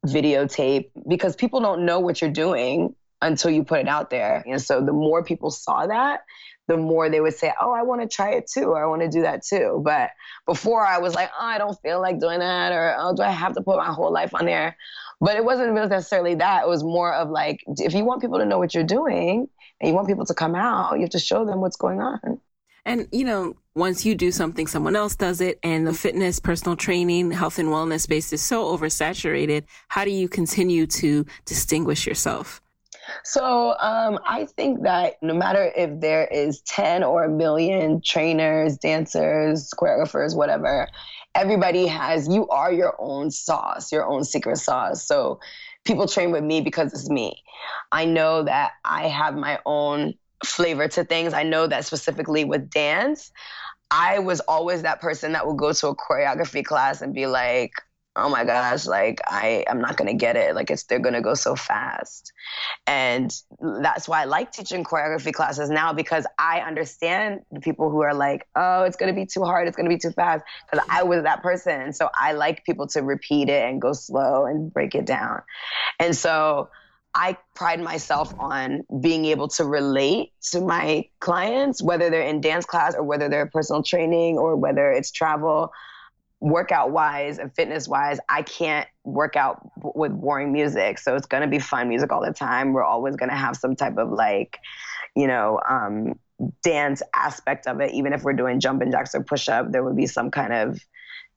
videotape 0.06 0.90
because 1.08 1.34
people 1.34 1.60
don't 1.60 1.84
know 1.84 2.00
what 2.00 2.20
you're 2.20 2.30
doing 2.30 2.94
until 3.22 3.50
you 3.50 3.64
put 3.64 3.80
it 3.80 3.88
out 3.88 4.10
there. 4.10 4.44
And 4.46 4.60
so 4.60 4.80
the 4.80 4.92
more 4.92 5.24
people 5.24 5.50
saw 5.50 5.86
that, 5.86 6.20
the 6.68 6.76
more 6.76 7.08
they 7.08 7.20
would 7.20 7.34
say, 7.34 7.52
"Oh, 7.60 7.72
I 7.72 7.82
want 7.82 8.02
to 8.02 8.08
try 8.08 8.32
it 8.34 8.48
too. 8.52 8.66
Or 8.66 8.82
I 8.82 8.86
want 8.86 9.02
to 9.02 9.08
do 9.08 9.22
that 9.22 9.44
too." 9.44 9.80
But 9.84 10.10
before 10.46 10.84
I 10.86 10.98
was 10.98 11.14
like, 11.14 11.30
"Oh, 11.38 11.46
I 11.46 11.58
don't 11.58 11.80
feel 11.80 12.00
like 12.00 12.20
doing 12.20 12.40
that," 12.40 12.72
or 12.72 12.96
"Oh, 12.98 13.14
do 13.14 13.22
I 13.22 13.30
have 13.30 13.54
to 13.54 13.62
put 13.62 13.76
my 13.76 13.92
whole 13.92 14.12
life 14.12 14.34
on 14.34 14.46
there?" 14.46 14.76
But 15.20 15.36
it 15.36 15.44
wasn't 15.44 15.74
necessarily 15.74 16.34
that. 16.36 16.64
It 16.64 16.68
was 16.68 16.82
more 16.82 17.14
of 17.14 17.30
like, 17.30 17.64
if 17.78 17.94
you 17.94 18.04
want 18.04 18.20
people 18.20 18.38
to 18.38 18.44
know 18.44 18.58
what 18.58 18.74
you're 18.74 18.84
doing 18.84 19.48
and 19.80 19.88
you 19.88 19.94
want 19.94 20.08
people 20.08 20.26
to 20.26 20.34
come 20.34 20.54
out, 20.54 20.94
you 20.94 21.02
have 21.02 21.10
to 21.10 21.18
show 21.18 21.44
them 21.44 21.60
what's 21.60 21.76
going 21.76 22.00
on. 22.00 22.40
And, 22.86 23.08
you 23.12 23.24
know, 23.24 23.56
once 23.74 24.04
you 24.04 24.14
do 24.14 24.30
something, 24.30 24.66
someone 24.66 24.94
else 24.94 25.16
does 25.16 25.40
it. 25.40 25.58
And 25.62 25.86
the 25.86 25.94
fitness, 25.94 26.38
personal 26.38 26.76
training, 26.76 27.30
health 27.30 27.58
and 27.58 27.68
wellness 27.68 28.02
space 28.02 28.32
is 28.32 28.42
so 28.42 28.76
oversaturated. 28.76 29.64
How 29.88 30.04
do 30.04 30.10
you 30.10 30.28
continue 30.28 30.86
to 30.88 31.24
distinguish 31.44 32.06
yourself? 32.06 32.60
So 33.22 33.76
um, 33.80 34.18
I 34.26 34.46
think 34.56 34.82
that 34.82 35.22
no 35.22 35.34
matter 35.34 35.70
if 35.76 36.00
there 36.00 36.26
is 36.26 36.60
10 36.62 37.02
or 37.02 37.24
a 37.24 37.28
million 37.28 38.00
trainers, 38.00 38.76
dancers, 38.78 39.70
choreographers, 39.78 40.36
whatever, 40.36 40.88
everybody 41.34 41.86
has, 41.86 42.28
you 42.28 42.48
are 42.48 42.72
your 42.72 42.94
own 42.98 43.30
sauce, 43.30 43.92
your 43.92 44.06
own 44.06 44.24
secret 44.24 44.56
sauce. 44.58 45.06
So 45.06 45.40
people 45.84 46.06
train 46.06 46.32
with 46.32 46.44
me 46.44 46.60
because 46.60 46.92
it's 46.92 47.10
me. 47.10 47.42
I 47.92 48.04
know 48.04 48.44
that 48.44 48.72
I 48.84 49.08
have 49.08 49.34
my 49.34 49.58
own 49.66 50.14
flavor 50.44 50.88
to 50.88 51.04
things. 51.04 51.32
I 51.32 51.42
know 51.42 51.66
that 51.66 51.84
specifically 51.84 52.44
with 52.44 52.70
dance, 52.70 53.32
I 53.90 54.18
was 54.18 54.40
always 54.40 54.82
that 54.82 55.00
person 55.00 55.32
that 55.32 55.46
would 55.46 55.58
go 55.58 55.72
to 55.72 55.88
a 55.88 55.96
choreography 55.96 56.64
class 56.64 57.00
and 57.00 57.14
be 57.14 57.26
like, 57.26 57.72
oh 58.16 58.28
my 58.28 58.44
gosh, 58.44 58.86
like 58.86 59.20
I 59.26 59.64
I'm 59.68 59.80
not 59.80 59.96
gonna 59.96 60.14
get 60.14 60.36
it. 60.36 60.54
Like 60.54 60.70
it's 60.70 60.84
they're 60.84 61.00
gonna 61.00 61.20
go 61.20 61.34
so 61.34 61.56
fast. 61.56 62.32
And 62.86 63.34
that's 63.60 64.08
why 64.08 64.22
I 64.22 64.24
like 64.24 64.52
teaching 64.52 64.84
choreography 64.84 65.32
classes 65.32 65.68
now 65.68 65.92
because 65.92 66.26
I 66.38 66.60
understand 66.60 67.40
the 67.50 67.60
people 67.60 67.90
who 67.90 68.02
are 68.02 68.14
like, 68.14 68.46
oh, 68.54 68.82
it's 68.84 68.96
gonna 68.96 69.14
be 69.14 69.26
too 69.26 69.44
hard, 69.44 69.66
it's 69.66 69.76
gonna 69.76 69.88
be 69.88 69.98
too 69.98 70.12
fast. 70.12 70.44
Because 70.70 70.86
I 70.88 71.02
was 71.02 71.24
that 71.24 71.42
person. 71.42 71.80
And 71.80 71.94
so 71.94 72.08
I 72.14 72.32
like 72.32 72.64
people 72.64 72.86
to 72.88 73.02
repeat 73.02 73.48
it 73.48 73.68
and 73.68 73.80
go 73.80 73.92
slow 73.92 74.46
and 74.46 74.72
break 74.72 74.94
it 74.94 75.06
down. 75.06 75.42
And 75.98 76.16
so 76.16 76.68
I 77.14 77.36
pride 77.54 77.80
myself 77.80 78.34
on 78.38 78.82
being 79.00 79.24
able 79.26 79.48
to 79.48 79.64
relate 79.64 80.32
to 80.50 80.60
my 80.60 81.08
clients, 81.20 81.82
whether 81.82 82.10
they're 82.10 82.26
in 82.26 82.40
dance 82.40 82.66
class 82.66 82.94
or 82.94 83.04
whether 83.04 83.28
they're 83.28 83.46
personal 83.46 83.82
training 83.82 84.36
or 84.36 84.56
whether 84.56 84.90
it's 84.90 85.12
travel 85.12 85.72
workout 86.40 86.90
wise 86.90 87.38
and 87.38 87.54
fitness 87.54 87.88
wise, 87.88 88.18
I 88.28 88.42
can't 88.42 88.86
work 89.04 89.34
out 89.34 89.70
with 89.94 90.12
boring 90.12 90.52
music. 90.52 90.98
So 90.98 91.16
it's 91.16 91.26
going 91.26 91.42
to 91.42 91.48
be 91.48 91.58
fun 91.58 91.88
music 91.88 92.12
all 92.12 92.20
the 92.20 92.32
time. 92.32 92.72
We're 92.72 92.84
always 92.84 93.16
going 93.16 93.30
to 93.30 93.36
have 93.36 93.56
some 93.56 93.74
type 93.74 93.96
of 93.96 94.10
like, 94.10 94.58
you 95.16 95.26
know, 95.26 95.58
um, 95.66 96.18
dance 96.62 97.00
aspect 97.14 97.66
of 97.66 97.80
it. 97.80 97.94
Even 97.94 98.12
if 98.12 98.24
we're 98.24 98.34
doing 98.34 98.60
jumping 98.60 98.90
jacks 98.90 99.14
or 99.14 99.22
push 99.22 99.48
up, 99.48 99.72
there 99.72 99.82
would 99.82 99.96
be 99.96 100.06
some 100.06 100.30
kind 100.30 100.52
of 100.52 100.80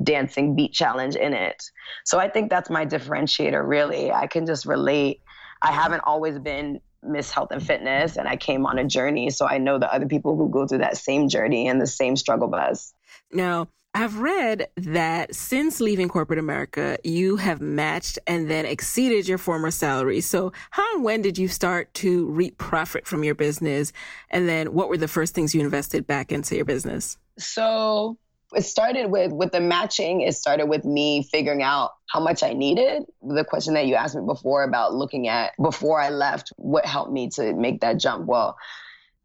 dancing 0.03 0.55
beat 0.55 0.73
challenge 0.73 1.15
in 1.15 1.33
it. 1.33 1.63
So 2.03 2.19
I 2.19 2.27
think 2.29 2.49
that's 2.49 2.69
my 2.69 2.85
differentiator, 2.85 3.65
really. 3.65 4.11
I 4.11 4.27
can 4.27 4.45
just 4.45 4.65
relate. 4.65 5.21
I 5.61 5.71
haven't 5.71 6.01
always 6.05 6.39
been 6.39 6.81
Miss 7.03 7.31
Health 7.31 7.51
and 7.51 7.65
Fitness, 7.65 8.17
and 8.17 8.27
I 8.27 8.35
came 8.35 8.65
on 8.65 8.77
a 8.77 8.83
journey. 8.83 9.29
So 9.29 9.47
I 9.47 9.57
know 9.57 9.79
the 9.79 9.91
other 9.93 10.07
people 10.07 10.35
who 10.35 10.49
go 10.49 10.67
through 10.67 10.79
that 10.79 10.97
same 10.97 11.29
journey 11.29 11.67
and 11.67 11.81
the 11.81 11.87
same 11.87 12.15
struggle 12.15 12.47
bus. 12.47 12.93
Now, 13.31 13.67
I've 13.93 14.19
read 14.19 14.67
that 14.75 15.33
since 15.33 15.79
leaving 15.79 16.07
corporate 16.07 16.37
America, 16.37 16.99
you 17.03 17.37
have 17.37 17.61
matched 17.61 18.19
and 18.27 18.49
then 18.49 18.65
exceeded 18.65 19.27
your 19.27 19.39
former 19.39 19.71
salary. 19.71 20.21
So, 20.21 20.51
how 20.69 20.95
and 20.95 21.03
when 21.03 21.23
did 21.23 21.37
you 21.37 21.47
start 21.47 21.91
to 21.95 22.27
reap 22.27 22.59
profit 22.59 23.07
from 23.07 23.23
your 23.23 23.33
business? 23.33 23.93
And 24.29 24.47
then, 24.47 24.73
what 24.73 24.89
were 24.89 24.97
the 24.97 25.07
first 25.07 25.33
things 25.33 25.55
you 25.55 25.61
invested 25.61 26.05
back 26.05 26.31
into 26.31 26.55
your 26.55 26.65
business? 26.65 27.17
So, 27.39 28.19
it 28.55 28.61
started 28.61 29.07
with 29.11 29.31
with 29.31 29.51
the 29.51 29.59
matching 29.59 30.21
it 30.21 30.33
started 30.33 30.67
with 30.67 30.85
me 30.85 31.23
figuring 31.23 31.61
out 31.61 31.91
how 32.09 32.19
much 32.19 32.43
i 32.43 32.53
needed 32.53 33.03
the 33.21 33.43
question 33.43 33.73
that 33.73 33.87
you 33.87 33.95
asked 33.95 34.15
me 34.15 34.21
before 34.25 34.63
about 34.63 34.93
looking 34.93 35.27
at 35.27 35.51
before 35.61 35.99
i 35.99 36.09
left 36.09 36.51
what 36.55 36.85
helped 36.85 37.11
me 37.11 37.29
to 37.29 37.53
make 37.53 37.81
that 37.81 37.97
jump 37.97 38.25
well 38.25 38.57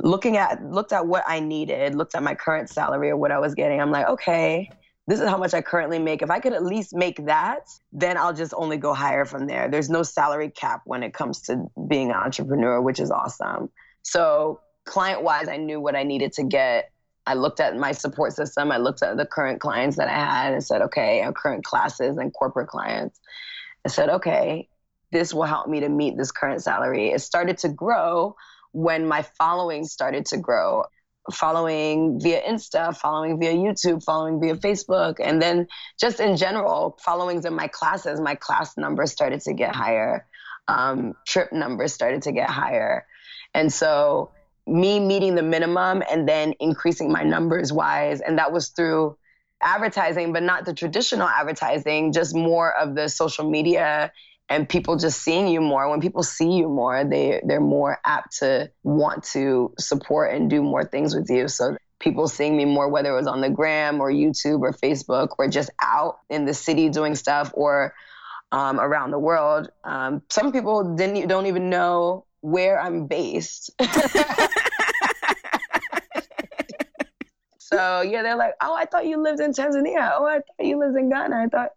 looking 0.03 0.37
at 0.37 0.63
looked 0.65 0.93
at 0.93 1.07
what 1.07 1.25
I 1.27 1.41
needed, 1.41 1.95
looked 1.95 2.15
at 2.15 2.23
my 2.23 2.35
current 2.35 2.69
salary 2.69 3.11
or 3.11 3.17
what 3.17 3.31
I 3.31 3.39
was 3.39 3.55
getting. 3.55 3.81
I'm 3.81 3.91
like, 3.91 4.09
okay, 4.09 4.69
this 5.07 5.21
is 5.21 5.29
how 5.29 5.39
much 5.39 5.55
I 5.55 5.63
currently 5.63 5.99
make. 5.99 6.23
If 6.23 6.31
I 6.31 6.41
could 6.41 6.53
at 6.53 6.65
least 6.65 6.95
make 6.95 7.25
that, 7.27 7.69
then 7.93 8.17
I'll 8.17 8.35
just 8.35 8.53
only 8.57 8.77
go 8.77 8.95
higher 8.95 9.25
from 9.25 9.47
there. 9.47 9.69
There's 9.69 9.91
no 9.91 10.03
salary 10.03 10.51
cap 10.51 10.83
when 10.85 11.03
it 11.03 11.15
comes 11.15 11.41
to 11.43 11.67
being 11.89 12.11
an 12.11 12.17
entrepreneur, 12.17 12.81
which 12.81 13.01
is 13.01 13.11
awesome. 13.11 13.71
So, 14.03 14.61
client 14.85 15.23
wise, 15.23 15.49
I 15.49 15.57
knew 15.57 15.81
what 15.81 15.97
I 15.97 16.03
needed 16.03 16.33
to 16.35 16.45
get. 16.45 16.91
I 17.27 17.35
looked 17.35 17.61
at 17.61 17.77
my 17.77 17.93
support 17.93 18.33
system. 18.33 18.73
I 18.73 18.79
looked 18.79 19.03
at 19.03 19.17
the 19.17 19.27
current 19.27 19.61
clients 19.61 19.97
that 19.97 20.09
I 20.09 20.13
had 20.13 20.53
and 20.53 20.65
said, 20.65 20.83
okay, 20.83 21.23
our 21.23 21.33
current 21.33 21.65
classes 21.65 22.17
and 22.17 22.33
corporate 22.33 22.69
clients. 22.69 23.21
I 23.85 23.89
said, 23.89 24.09
okay, 24.09 24.69
this 25.13 25.33
will 25.33 25.45
help 25.45 25.69
me 25.69 25.81
to 25.81 25.89
meet 25.89 26.17
this 26.17 26.33
current 26.33 26.63
salary. 26.63 27.11
It 27.11 27.21
started 27.21 27.59
to 27.59 27.69
grow 27.69 28.35
when 28.73 29.07
my 29.07 29.23
following 29.23 29.85
started 29.85 30.27
to 30.27 30.39
grow 30.39 30.85
following 31.31 32.19
via 32.21 32.43
Insta, 32.43 32.97
following 32.97 33.39
via 33.39 33.53
YouTube, 33.53 34.03
following 34.03 34.41
via 34.41 34.57
Facebook, 34.57 35.17
and 35.21 35.41
then 35.41 35.69
just 36.01 36.19
in 36.19 36.37
general, 36.37 36.99
followings 37.05 37.45
in 37.45 37.55
my 37.55 37.69
classes, 37.69 38.21
my 38.21 38.35
class 38.35 38.77
numbers 38.77 39.13
started 39.13 39.41
to 39.43 39.53
get 39.53 39.75
higher, 39.75 40.27
um, 40.67 41.15
trip 41.27 41.53
numbers 41.53 41.93
started 41.93 42.23
to 42.23 42.33
get 42.33 42.51
higher. 42.51 43.07
And 43.55 43.73
so, 43.73 44.33
me 44.67 45.01
meeting 45.01 45.35
the 45.35 45.43
minimum 45.43 46.03
and 46.11 46.29
then 46.29 46.55
increasing 46.61 47.11
my 47.11 47.23
numbers 47.23 47.73
wise, 47.73 48.21
and 48.21 48.39
that 48.39 48.53
was 48.53 48.69
through 48.69 49.17
advertising, 49.61 50.33
but 50.33 50.43
not 50.43 50.65
the 50.65 50.75
traditional 50.75 51.29
advertising, 51.29 52.13
just 52.13 52.35
more 52.35 52.73
of 52.77 52.95
the 52.95 53.09
social 53.09 53.49
media 53.49 54.13
and 54.49 54.69
people 54.69 54.97
just 54.97 55.23
seeing 55.23 55.49
you 55.49 55.61
more. 55.61 55.89
When 55.89 56.01
people 56.01 56.23
see 56.23 56.53
you 56.53 56.69
more 56.69 57.05
they 57.05 57.41
they're 57.47 57.61
more 57.61 57.99
apt 58.05 58.39
to 58.39 58.71
want 58.83 59.25
to 59.33 59.73
support 59.79 60.35
and 60.35 60.51
do 60.51 60.63
more 60.63 60.85
things 60.85 61.15
with 61.15 61.31
you. 61.31 61.49
So 61.49 61.77
people 62.03 62.29
seeing 62.29 62.57
me 62.57 62.65
more 62.65 62.89
whether 62.89 63.13
it 63.13 63.17
was 63.17 63.27
on 63.27 63.41
the 63.41 63.49
gram 63.49 64.01
or 64.01 64.11
youtube 64.11 64.61
or 64.61 64.73
facebook 64.73 65.29
or 65.39 65.49
just 65.49 65.71
out 65.81 66.19
in 66.29 66.45
the 66.45 66.53
city 66.53 66.89
doing 66.89 67.15
stuff 67.15 67.53
or 67.55 67.95
um, 68.51 68.79
around 68.79 69.13
the 69.13 69.19
world 69.19 69.71
um, 69.85 70.21
some 70.29 70.53
people 70.53 70.97
didn't 70.97 71.27
don't 71.29 71.47
even 71.47 71.71
know 71.71 72.27
where 72.43 72.81
i'm 72.81 73.07
based. 73.07 73.71
So 77.59 78.03
yeah 78.03 78.23
they're 78.23 78.37
like 78.37 78.53
oh 78.61 78.75
i 78.75 78.85
thought 78.85 79.07
you 79.07 79.17
lived 79.17 79.41
in 79.41 79.53
tanzania. 79.53 80.13
Oh 80.15 80.27
i 80.27 80.41
thought 80.41 80.67
you 80.67 80.79
lived 80.79 80.95
in 80.95 81.09
ghana. 81.09 81.45
I 81.45 81.47
thought 81.47 81.71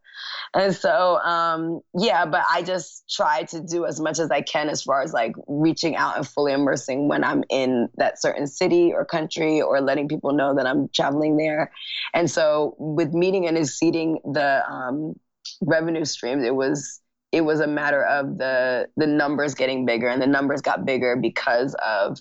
and 0.54 0.74
so, 0.74 1.18
um, 1.18 1.82
yeah, 1.98 2.26
but 2.26 2.46
I 2.50 2.62
just 2.62 3.04
try 3.10 3.44
to 3.44 3.60
do 3.60 3.86
as 3.86 4.00
much 4.00 4.20
as 4.20 4.32
I 4.32 4.42
can 4.42 4.70
as 4.70 4.84
far 4.84 5.02
as 5.02 5.12
like 5.12 5.36
reaching 5.48 5.96
out 5.98 6.16
and 6.16 6.26
fully 6.26 6.54
immersing 6.54 7.10
when 7.10 7.24
I'm 7.26 7.44
in 7.50 7.90
that 7.98 8.22
certain 8.22 8.48
city 8.48 8.94
or 8.94 9.04
country 9.04 9.62
or 9.62 9.82
letting 9.82 10.08
people 10.08 10.32
know 10.32 10.56
that 10.56 10.66
I'm 10.66 10.88
traveling 10.90 11.36
there. 11.36 11.72
And 12.14 12.32
so, 12.32 12.76
with 12.80 13.14
meeting 13.14 13.48
and 13.48 13.58
exceeding 13.58 14.20
the 14.24 14.64
um, 14.70 15.20
revenue 15.62 16.06
streams, 16.06 16.46
it 16.46 16.56
was 16.56 17.02
it 17.36 17.42
was 17.42 17.60
a 17.60 17.68
matter 17.68 18.02
of 18.06 18.38
the 18.38 18.88
the 18.96 19.06
numbers 19.06 19.54
getting 19.56 19.86
bigger, 19.86 20.08
and 20.08 20.22
the 20.22 20.28
numbers 20.28 20.62
got 20.62 20.86
bigger 20.86 21.18
because 21.18 21.76
of 21.86 22.18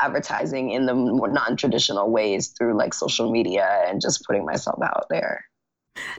advertising 0.00 0.70
in 0.70 0.86
the 0.86 0.94
non-traditional 0.94 2.10
ways 2.10 2.54
through 2.56 2.76
like 2.78 2.94
social 2.94 3.30
media 3.32 3.84
and 3.88 4.00
just 4.00 4.24
putting 4.24 4.44
myself 4.44 4.80
out 4.80 5.06
there. 5.10 5.44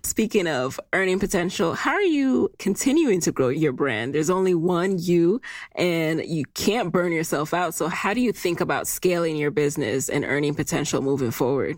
Speaking 0.04 0.48
of 0.48 0.80
earning 0.94 1.20
potential, 1.20 1.74
how 1.74 1.92
are 1.92 2.02
you 2.02 2.50
continuing 2.60 3.22
to 3.22 3.32
grow 3.32 3.50
your 3.50 3.74
brand? 3.74 4.14
There's 4.14 4.30
only 4.30 4.54
one 4.54 4.98
you 5.00 5.42
and 5.74 6.26
you 6.26 6.46
can't 6.54 6.92
burn 6.92 7.12
yourself 7.12 7.54
out. 7.54 7.74
So 7.74 7.90
how 7.90 8.14
do 8.14 8.22
you 8.22 8.32
think 8.32 8.62
about 8.62 8.88
scaling 8.88 9.36
your 9.36 9.52
business 9.52 10.08
and 10.08 10.24
earning 10.24 10.56
potential 10.56 11.02
moving 11.02 11.32
forward? 11.32 11.78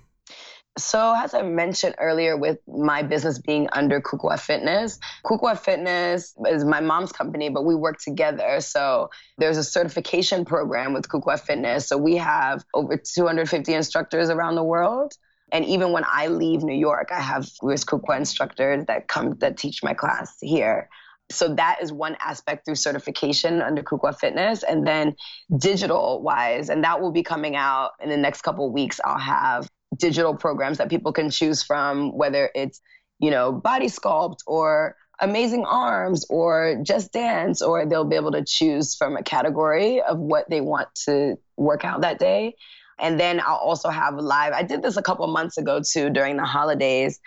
So, 0.78 1.16
as 1.18 1.34
I 1.34 1.42
mentioned 1.42 1.96
earlier, 1.98 2.38
with 2.38 2.60
my 2.68 3.02
business 3.02 3.40
being 3.40 3.68
under 3.72 4.00
Kukuwa 4.00 4.40
Fitness, 4.40 5.00
Kukuwa 5.26 5.58
Fitness 5.58 6.36
is 6.48 6.63
my 6.63 6.82
mom's 6.82 7.12
company, 7.12 7.50
but 7.50 7.66
we 7.66 7.74
work 7.74 8.00
together. 8.00 8.60
So, 8.62 9.10
there's 9.40 9.58
a 9.58 9.63
certification 9.63 10.46
program 10.46 10.94
with 10.94 11.10
Kukuwa 11.10 11.40
Fitness. 11.40 11.88
So, 11.88 11.98
we 11.98 12.18
have 12.18 12.63
over 12.74 12.96
250 12.96 13.74
instructors 13.74 14.30
around 14.30 14.56
the 14.56 14.63
world. 14.63 15.13
And 15.52 15.66
even 15.66 15.94
when 15.94 16.04
I 16.06 16.28
leave 16.28 16.62
New 16.62 16.78
York, 16.78 17.10
I 17.12 17.22
have 17.22 17.48
Riz 17.62 17.84
Kukuwa 17.84 18.18
instructors 18.18 18.86
that 18.86 19.08
come 19.08 19.36
that 19.40 19.58
teach 19.58 19.82
my 19.82 19.94
class 19.94 20.38
here. 20.42 20.90
So 21.30 21.56
that 21.56 21.80
is 21.82 21.92
one 21.92 22.16
aspect 22.22 22.66
through 22.66 22.76
certification 22.76 23.62
under 23.62 23.84
Kukuwa 23.84 24.18
Fitness. 24.18 24.63
And 24.63 24.88
then 24.88 25.16
digital 25.58 26.22
wise, 26.22 26.70
and 26.70 26.84
that 26.84 27.02
will 27.02 27.12
be 27.12 27.24
coming 27.24 27.56
out 27.56 27.92
in 28.02 28.10
the 28.10 28.18
next 28.18 28.42
couple 28.44 28.72
weeks. 28.72 29.00
I'll 29.04 29.18
have 29.18 29.70
digital 29.98 30.36
programs 30.36 30.78
that 30.78 30.90
people 30.90 31.12
can 31.12 31.30
choose 31.30 31.64
from, 31.64 32.16
whether 32.16 32.50
it's, 32.56 32.82
you 33.20 33.32
know, 33.32 33.52
body 33.52 33.88
sculpt 33.88 34.40
or 34.46 34.96
amazing 35.20 35.66
arms 35.66 36.26
or 36.30 36.80
just 36.84 37.12
dance, 37.12 37.62
or 37.62 37.86
they'll 37.86 38.06
be 38.06 38.16
able 38.16 38.32
to 38.32 38.44
choose 38.46 38.96
from 38.96 39.18
a 39.18 39.24
category 39.24 40.02
of 40.02 40.20
what 40.20 40.50
they 40.50 40.62
want 40.62 40.88
to 40.94 41.36
work 41.56 41.84
out 41.84 42.02
that 42.02 42.20
day. 42.20 42.56
And 43.00 43.20
then 43.20 43.40
I'll 43.40 43.58
also 43.58 43.90
have 43.90 44.16
live. 44.16 44.54
I 44.54 44.64
did 44.64 44.82
this 44.82 44.98
a 44.98 45.02
couple 45.02 45.28
months 45.28 45.58
ago 45.58 45.82
too 45.82 46.10
during 46.10 46.38
the 46.38 46.46
holidays. 46.46 47.20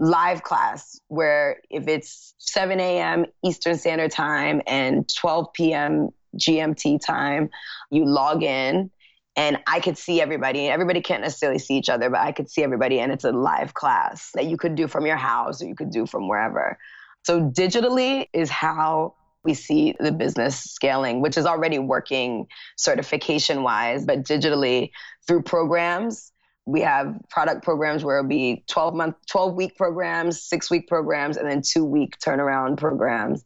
Live 0.00 0.42
class 0.42 1.00
where 1.08 1.60
if 1.70 1.88
it's 1.88 2.34
7 2.38 2.78
a.m. 2.78 3.26
Eastern 3.44 3.76
Standard 3.76 4.12
Time 4.12 4.62
and 4.66 5.08
12 5.16 5.52
p.m. 5.54 6.10
GMT 6.36 7.04
time, 7.04 7.50
you 7.90 8.04
log 8.04 8.42
in 8.42 8.90
and 9.38 9.56
I 9.68 9.78
could 9.78 9.96
see 9.96 10.20
everybody. 10.20 10.68
Everybody 10.68 11.00
can't 11.00 11.22
necessarily 11.22 11.60
see 11.60 11.76
each 11.76 11.88
other, 11.88 12.10
but 12.10 12.18
I 12.18 12.32
could 12.32 12.50
see 12.50 12.64
everybody, 12.64 12.98
and 12.98 13.12
it's 13.12 13.22
a 13.22 13.30
live 13.30 13.72
class 13.72 14.32
that 14.34 14.46
you 14.46 14.56
could 14.56 14.74
do 14.74 14.88
from 14.88 15.06
your 15.06 15.16
house 15.16 15.62
or 15.62 15.66
you 15.66 15.76
could 15.76 15.92
do 15.92 16.06
from 16.06 16.26
wherever. 16.26 16.76
So 17.22 17.42
digitally 17.42 18.26
is 18.32 18.50
how 18.50 19.14
we 19.44 19.54
see 19.54 19.94
the 20.00 20.10
business 20.10 20.58
scaling, 20.58 21.20
which 21.20 21.38
is 21.38 21.46
already 21.46 21.78
working 21.78 22.48
certification 22.76 23.62
wise, 23.62 24.04
but 24.04 24.24
digitally 24.24 24.90
through 25.28 25.42
programs. 25.42 26.32
We 26.66 26.80
have 26.80 27.16
product 27.30 27.62
programs 27.62 28.04
where 28.04 28.18
it'll 28.18 28.28
be 28.28 28.64
12 28.66 28.94
month, 28.94 29.14
12 29.30 29.54
week 29.54 29.76
programs, 29.76 30.42
six 30.42 30.68
week 30.68 30.88
programs, 30.88 31.36
and 31.36 31.48
then 31.48 31.62
two 31.62 31.84
week 31.84 32.18
turnaround 32.18 32.76
programs. 32.76 33.44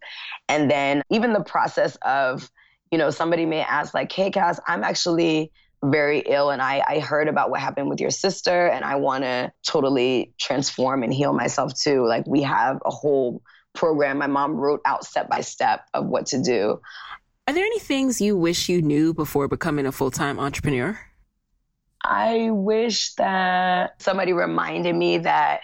And 0.48 0.70
then 0.70 1.02
even 1.10 1.34
the 1.34 1.44
process 1.44 1.98
of, 2.00 2.50
you 2.90 2.96
know, 2.96 3.10
somebody 3.10 3.44
may 3.44 3.60
ask, 3.60 3.92
like, 3.92 4.10
hey, 4.10 4.30
Cass, 4.30 4.58
I'm 4.66 4.82
actually 4.82 5.52
very 5.84 6.20
ill 6.20 6.50
and 6.50 6.62
I, 6.62 6.82
I 6.86 6.98
heard 7.00 7.28
about 7.28 7.50
what 7.50 7.60
happened 7.60 7.88
with 7.88 8.00
your 8.00 8.10
sister 8.10 8.68
and 8.68 8.84
I 8.84 8.96
want 8.96 9.24
to 9.24 9.52
totally 9.66 10.32
transform 10.40 11.02
and 11.02 11.12
heal 11.12 11.32
myself 11.32 11.74
too. 11.74 12.06
Like, 12.06 12.26
we 12.26 12.42
have 12.42 12.80
a 12.84 12.90
whole 12.90 13.42
program 13.74 14.18
my 14.18 14.26
mom 14.26 14.54
wrote 14.54 14.80
out 14.84 15.04
step 15.04 15.28
by 15.28 15.40
step 15.40 15.86
of 15.94 16.06
what 16.06 16.26
to 16.26 16.42
do. 16.42 16.80
Are 17.48 17.54
there 17.54 17.64
any 17.64 17.80
things 17.80 18.20
you 18.20 18.36
wish 18.36 18.68
you 18.68 18.80
knew 18.80 19.12
before 19.12 19.48
becoming 19.48 19.86
a 19.86 19.92
full 19.92 20.10
time 20.10 20.38
entrepreneur? 20.38 20.98
I 22.04 22.50
wish 22.50 23.14
that 23.14 24.00
somebody 24.00 24.32
reminded 24.32 24.94
me 24.94 25.18
that 25.18 25.60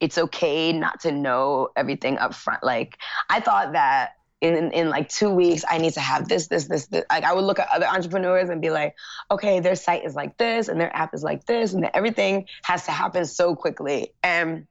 it's 0.00 0.18
okay 0.18 0.72
not 0.72 1.00
to 1.00 1.12
know 1.12 1.68
everything 1.76 2.18
up 2.18 2.34
front. 2.34 2.62
Like, 2.62 2.98
I 3.30 3.40
thought 3.40 3.72
that 3.72 4.10
in, 4.44 4.72
in 4.72 4.90
like 4.90 5.08
two 5.08 5.30
weeks, 5.30 5.64
I 5.68 5.78
need 5.78 5.94
to 5.94 6.00
have 6.00 6.28
this, 6.28 6.48
this, 6.48 6.64
this, 6.66 6.86
this. 6.86 7.04
Like, 7.10 7.24
I 7.24 7.32
would 7.32 7.44
look 7.44 7.58
at 7.58 7.68
other 7.72 7.86
entrepreneurs 7.86 8.50
and 8.50 8.60
be 8.60 8.70
like, 8.70 8.94
okay, 9.30 9.60
their 9.60 9.74
site 9.74 10.04
is 10.04 10.14
like 10.14 10.36
this 10.36 10.68
and 10.68 10.80
their 10.80 10.94
app 10.94 11.14
is 11.14 11.22
like 11.22 11.46
this, 11.46 11.72
and 11.72 11.88
everything 11.94 12.46
has 12.62 12.84
to 12.84 12.90
happen 12.90 13.24
so 13.24 13.56
quickly. 13.56 14.12
And 14.22 14.66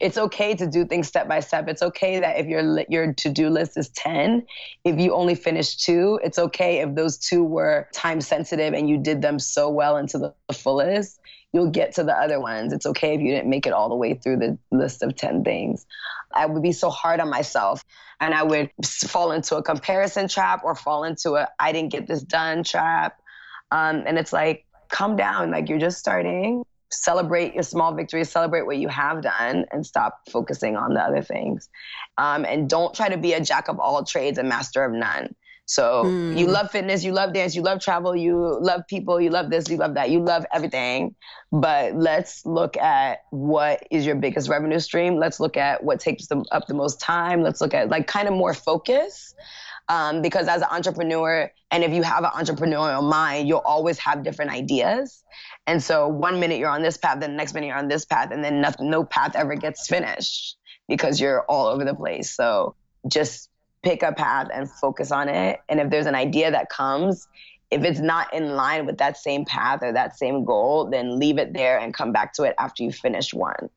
It's 0.00 0.18
okay 0.18 0.54
to 0.54 0.66
do 0.66 0.84
things 0.84 1.08
step 1.08 1.28
by 1.28 1.40
step. 1.40 1.68
It's 1.68 1.82
okay 1.82 2.20
that 2.20 2.38
if 2.38 2.46
your 2.46 2.84
your 2.88 3.12
to-do 3.12 3.48
list 3.48 3.76
is 3.76 3.88
10, 3.90 4.46
if 4.84 4.98
you 4.98 5.14
only 5.14 5.34
finish 5.34 5.76
2, 5.76 6.20
it's 6.22 6.38
okay 6.38 6.80
if 6.80 6.94
those 6.94 7.18
2 7.18 7.42
were 7.44 7.88
time 7.92 8.20
sensitive 8.20 8.74
and 8.74 8.88
you 8.88 8.98
did 8.98 9.22
them 9.22 9.38
so 9.38 9.68
well 9.70 9.96
into 9.96 10.18
the 10.18 10.34
fullest. 10.54 11.20
You'll 11.56 11.70
get 11.70 11.94
to 11.94 12.04
the 12.04 12.12
other 12.12 12.38
ones. 12.38 12.74
It's 12.74 12.84
okay 12.84 13.14
if 13.14 13.20
you 13.22 13.30
didn't 13.30 13.48
make 13.48 13.66
it 13.66 13.72
all 13.72 13.88
the 13.88 13.94
way 13.94 14.12
through 14.12 14.36
the 14.36 14.58
list 14.70 15.02
of 15.02 15.16
10 15.16 15.42
things. 15.42 15.86
I 16.34 16.44
would 16.44 16.62
be 16.62 16.72
so 16.72 16.90
hard 16.90 17.18
on 17.18 17.30
myself 17.30 17.82
and 18.20 18.34
I 18.34 18.42
would 18.42 18.70
fall 18.84 19.32
into 19.32 19.56
a 19.56 19.62
comparison 19.62 20.28
trap 20.28 20.62
or 20.64 20.74
fall 20.74 21.04
into 21.04 21.36
a 21.36 21.48
I 21.58 21.72
didn't 21.72 21.92
get 21.92 22.06
this 22.06 22.22
done 22.22 22.62
trap. 22.62 23.18
Um, 23.70 24.04
and 24.06 24.18
it's 24.18 24.34
like, 24.34 24.66
calm 24.88 25.16
down. 25.16 25.50
Like 25.50 25.70
you're 25.70 25.78
just 25.78 25.98
starting 25.98 26.62
celebrate 26.90 27.54
your 27.54 27.62
small 27.62 27.94
victories, 27.94 28.30
celebrate 28.30 28.64
what 28.66 28.76
you 28.76 28.88
have 28.88 29.22
done, 29.22 29.64
and 29.72 29.84
stop 29.84 30.20
focusing 30.30 30.76
on 30.76 30.94
the 30.94 31.00
other 31.00 31.22
things. 31.22 31.68
Um, 32.16 32.44
and 32.44 32.68
don't 32.68 32.94
try 32.94 33.08
to 33.08 33.16
be 33.16 33.32
a 33.32 33.40
jack 33.40 33.68
of 33.68 33.80
all 33.80 34.04
trades 34.04 34.38
and 34.38 34.48
master 34.48 34.84
of 34.84 34.92
none. 34.92 35.34
So 35.66 36.04
mm. 36.04 36.38
you 36.38 36.46
love 36.46 36.70
fitness, 36.70 37.02
you 37.02 37.12
love 37.12 37.32
dance, 37.32 37.56
you 37.56 37.62
love 37.62 37.80
travel, 37.80 38.14
you 38.14 38.58
love 38.60 38.82
people, 38.88 39.20
you 39.20 39.30
love 39.30 39.50
this, 39.50 39.68
you 39.68 39.76
love 39.76 39.94
that, 39.94 40.10
you 40.10 40.20
love 40.20 40.46
everything. 40.52 41.16
But 41.50 41.96
let's 41.96 42.46
look 42.46 42.76
at 42.76 43.24
what 43.30 43.86
is 43.90 44.06
your 44.06 44.14
biggest 44.14 44.48
revenue 44.48 44.78
stream. 44.78 45.16
Let's 45.16 45.40
look 45.40 45.56
at 45.56 45.82
what 45.82 45.98
takes 45.98 46.28
them 46.28 46.44
up 46.52 46.68
the 46.68 46.74
most 46.74 47.00
time. 47.00 47.42
Let's 47.42 47.60
look 47.60 47.74
at 47.74 47.88
like 47.88 48.06
kind 48.06 48.28
of 48.28 48.34
more 48.34 48.54
focus. 48.54 49.34
Um, 49.88 50.22
because 50.22 50.48
as 50.48 50.62
an 50.62 50.68
entrepreneur, 50.70 51.50
and 51.70 51.84
if 51.84 51.92
you 51.92 52.02
have 52.02 52.24
an 52.24 52.30
entrepreneurial 52.30 53.08
mind, 53.08 53.48
you'll 53.48 53.58
always 53.58 53.98
have 53.98 54.24
different 54.24 54.52
ideas. 54.52 55.22
And 55.66 55.82
so 55.82 56.08
one 56.08 56.40
minute 56.40 56.58
you're 56.58 56.70
on 56.70 56.82
this 56.82 56.96
path, 56.96 57.20
then 57.20 57.30
the 57.30 57.36
next 57.36 57.54
minute 57.54 57.68
you're 57.68 57.76
on 57.76 57.88
this 57.88 58.04
path, 58.04 58.30
and 58.30 58.42
then 58.42 58.60
nothing, 58.60 58.90
no 58.90 59.04
path 59.04 59.36
ever 59.36 59.54
gets 59.54 59.88
finished 59.88 60.56
because 60.88 61.20
you're 61.20 61.42
all 61.42 61.66
over 61.66 61.84
the 61.84 61.94
place. 61.94 62.32
So 62.32 62.74
just 63.08 63.48
pick 63.86 64.02
a 64.02 64.12
path 64.12 64.48
and 64.52 64.70
focus 64.70 65.12
on 65.12 65.28
it. 65.28 65.60
And 65.68 65.80
if 65.80 65.90
there's 65.90 66.06
an 66.06 66.14
idea 66.14 66.50
that 66.50 66.68
comes, 66.68 67.28
if 67.70 67.84
it's 67.84 68.00
not 68.00 68.32
in 68.34 68.56
line 68.56 68.86
with 68.86 68.98
that 68.98 69.16
same 69.16 69.44
path 69.44 69.80
or 69.82 69.92
that 69.92 70.18
same 70.18 70.44
goal, 70.44 70.90
then 70.90 71.18
leave 71.18 71.38
it 71.38 71.52
there 71.52 71.78
and 71.78 71.94
come 71.94 72.12
back 72.12 72.32
to 72.34 72.42
it 72.42 72.54
after 72.58 72.82
you 72.82 72.92
finish 72.92 73.32
one. 73.32 73.68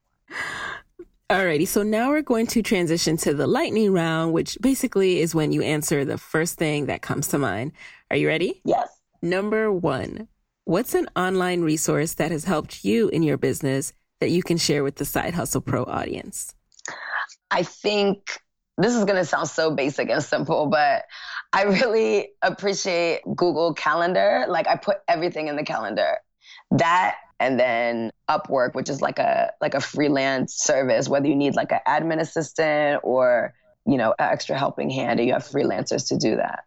Alrighty, 1.30 1.68
so 1.68 1.84
now 1.84 2.10
we're 2.10 2.24
going 2.24 2.48
to 2.48 2.64
transition 2.64 3.18
to 3.18 3.36
the 3.36 3.46
lightning 3.46 3.94
round, 3.94 4.34
which 4.34 4.58
basically 4.62 5.20
is 5.20 5.36
when 5.36 5.52
you 5.52 5.62
answer 5.62 6.04
the 6.04 6.18
first 6.18 6.58
thing 6.58 6.88
that 6.88 7.04
comes 7.04 7.28
to 7.28 7.38
mind. 7.38 7.72
Are 8.10 8.18
you 8.18 8.28
ready? 8.28 8.62
Yes. 8.66 8.90
Number 9.22 9.72
one, 9.72 10.28
What's 10.70 10.94
an 10.94 11.08
online 11.16 11.62
resource 11.62 12.14
that 12.14 12.30
has 12.30 12.44
helped 12.44 12.86
you 12.86 13.10
in 13.10 13.24
your 13.24 13.38
business 13.38 13.92
that 14.20 14.30
you 14.30 14.44
can 14.44 14.58
share 14.58 14.84
with 14.84 14.98
the 14.98 15.04
Side 15.04 15.34
Hustle 15.34 15.62
Pro 15.62 15.84
audience? 15.84 16.54
I 17.50 17.64
think 17.64 18.38
this 18.80 18.96
is 18.96 19.06
going 19.06 19.18
to 19.18 19.26
sound 19.26 19.48
so 19.48 19.72
basic 19.72 20.10
and 20.10 20.24
simple, 20.24 20.68
but 20.68 21.04
I 21.54 21.64
really 21.64 22.30
appreciate 22.42 23.22
Google 23.36 23.74
Calendar. 23.74 24.46
Like 24.48 24.68
I 24.68 24.76
put 24.76 24.98
everything 25.08 25.48
in 25.48 25.56
the 25.56 25.64
calendar. 25.64 26.18
That 26.72 27.16
and 27.40 27.60
then 27.60 28.12
Upwork, 28.30 28.76
which 28.76 28.90
is 28.90 29.02
like 29.02 29.20
a 29.20 29.52
like 29.62 29.74
a 29.74 29.82
freelance 29.82 30.56
service, 30.56 31.08
whether 31.08 31.28
you 31.28 31.36
need 31.36 31.56
like 31.56 31.72
an 31.72 31.80
admin 31.88 32.20
assistant 32.20 33.02
or, 33.04 33.54
you 33.86 33.98
know, 33.98 34.14
an 34.20 34.32
extra 34.32 34.58
helping 34.58 34.90
hand, 34.90 35.20
and 35.20 35.28
you 35.28 35.34
have 35.34 35.44
freelancers 35.44 36.08
to 36.10 36.18
do 36.18 36.36
that. 36.36 36.64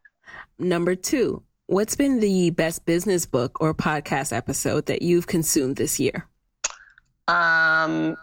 Number 0.59 0.95
2, 0.95 1.43
What's 1.73 1.97
been 1.97 2.21
the 2.21 2.51
best 2.51 2.85
business 2.85 3.25
book 3.25 3.59
or 3.63 3.73
podcast 3.73 4.31
episode 4.37 4.87
that 4.87 5.01
you've 5.01 5.27
consumed 5.27 5.77
this 5.77 5.99
year? 5.99 6.29
Um, 7.29 8.15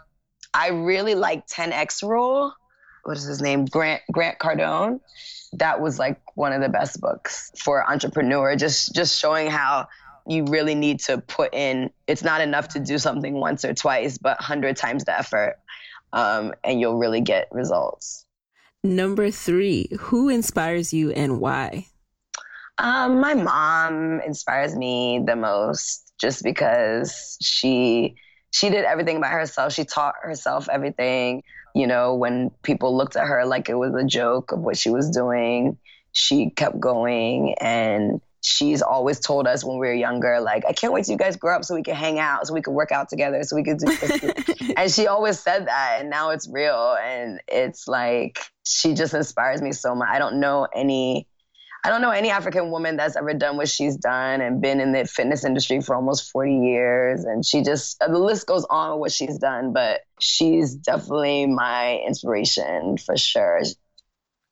I 0.53 0.67
really 0.67 1.15
like 1.15 1.47
10x 1.47 2.03
Rule. 2.03 2.53
What 3.03 3.17
is 3.17 3.23
his 3.23 3.41
name? 3.41 3.65
Grant 3.65 4.01
Grant 4.11 4.39
Cardone. 4.39 4.99
That 5.53 5.81
was 5.81 5.97
like 5.97 6.19
one 6.35 6.53
of 6.53 6.61
the 6.61 6.69
best 6.69 7.01
books 7.01 7.51
for 7.57 7.89
entrepreneur. 7.89 8.55
Just 8.55 8.93
just 8.93 9.19
showing 9.19 9.49
how 9.49 9.87
you 10.27 10.45
really 10.45 10.75
need 10.75 10.99
to 11.01 11.17
put 11.17 11.53
in. 11.53 11.89
It's 12.07 12.23
not 12.23 12.41
enough 12.41 12.69
to 12.69 12.79
do 12.79 12.97
something 12.97 13.33
once 13.33 13.65
or 13.65 13.73
twice, 13.73 14.17
but 14.17 14.39
hundred 14.41 14.77
times 14.77 15.05
the 15.05 15.17
effort, 15.17 15.57
um, 16.13 16.53
and 16.63 16.79
you'll 16.79 16.97
really 16.97 17.21
get 17.21 17.47
results. 17.51 18.25
Number 18.83 19.29
three, 19.31 19.89
who 19.99 20.29
inspires 20.29 20.93
you 20.93 21.11
and 21.11 21.41
why? 21.41 21.87
Um, 22.77 23.19
my 23.19 23.33
mom 23.33 24.21
inspires 24.21 24.73
me 24.75 25.21
the 25.25 25.35
most 25.35 26.13
just 26.19 26.43
because 26.43 27.37
she 27.41 28.15
she 28.51 28.69
did 28.69 28.85
everything 28.85 29.21
by 29.21 29.27
herself. 29.27 29.73
She 29.73 29.85
taught 29.85 30.15
herself 30.21 30.67
everything. 30.69 31.43
You 31.75 31.87
know, 31.87 32.15
when 32.15 32.49
people 32.63 32.95
looked 32.95 33.15
at 33.15 33.27
her 33.27 33.45
like 33.45 33.69
it 33.69 33.75
was 33.75 33.93
a 33.93 34.03
joke 34.03 34.51
of 34.51 34.59
what 34.59 34.77
she 34.77 34.89
was 34.89 35.09
doing, 35.11 35.77
she 36.11 36.49
kept 36.49 36.79
going 36.79 37.55
and 37.61 38.21
she's 38.41 38.81
always 38.81 39.19
told 39.19 39.47
us 39.47 39.63
when 39.63 39.77
we 39.77 39.87
were 39.87 39.93
younger, 39.93 40.39
like, 40.39 40.63
I 40.67 40.73
can't 40.73 40.93
wait 40.93 41.05
till 41.05 41.13
you 41.13 41.17
guys 41.17 41.35
grow 41.35 41.55
up 41.55 41.65
so 41.65 41.75
we 41.75 41.83
can 41.83 41.95
hang 41.95 42.19
out, 42.19 42.47
so 42.47 42.53
we 42.53 42.61
can 42.61 42.73
work 42.73 42.91
out 42.91 43.09
together, 43.09 43.43
so 43.43 43.55
we 43.55 43.63
could 43.63 43.77
do 43.79 43.85
this. 43.85 44.71
and 44.77 44.91
she 44.91 45.07
always 45.07 45.39
said 45.39 45.67
that, 45.67 45.97
and 45.99 46.09
now 46.09 46.29
it's 46.31 46.47
real. 46.49 46.97
And 47.03 47.41
it's 47.47 47.87
like, 47.87 48.39
she 48.65 48.93
just 48.93 49.13
inspires 49.13 49.61
me 49.61 49.71
so 49.71 49.93
much. 49.95 50.07
I 50.09 50.19
don't 50.19 50.39
know 50.39 50.67
any 50.73 51.27
I 51.83 51.89
don't 51.89 52.01
know 52.01 52.11
any 52.11 52.29
African 52.29 52.71
woman 52.71 52.97
that's 52.97 53.15
ever 53.15 53.33
done 53.33 53.55
what 53.55 53.69
she's 53.69 53.95
done 53.95 54.41
and 54.41 54.61
been 54.61 54.81
in 54.81 54.91
the 54.91 55.05
fitness 55.05 55.45
industry 55.45 55.81
for 55.81 55.95
almost 55.95 56.29
40 56.31 56.57
years. 56.57 57.23
And 57.23 57.45
she 57.45 57.63
just, 57.63 58.01
uh, 58.01 58.09
the 58.09 58.19
list 58.19 58.47
goes 58.47 58.65
on 58.69 58.99
what 58.99 59.11
she's 59.11 59.37
done, 59.37 59.71
but 59.71 60.01
she's 60.19 60.75
definitely 60.75 61.45
my 61.45 61.99
inspiration 62.05 62.97
for 62.97 63.15
sure. 63.15 63.61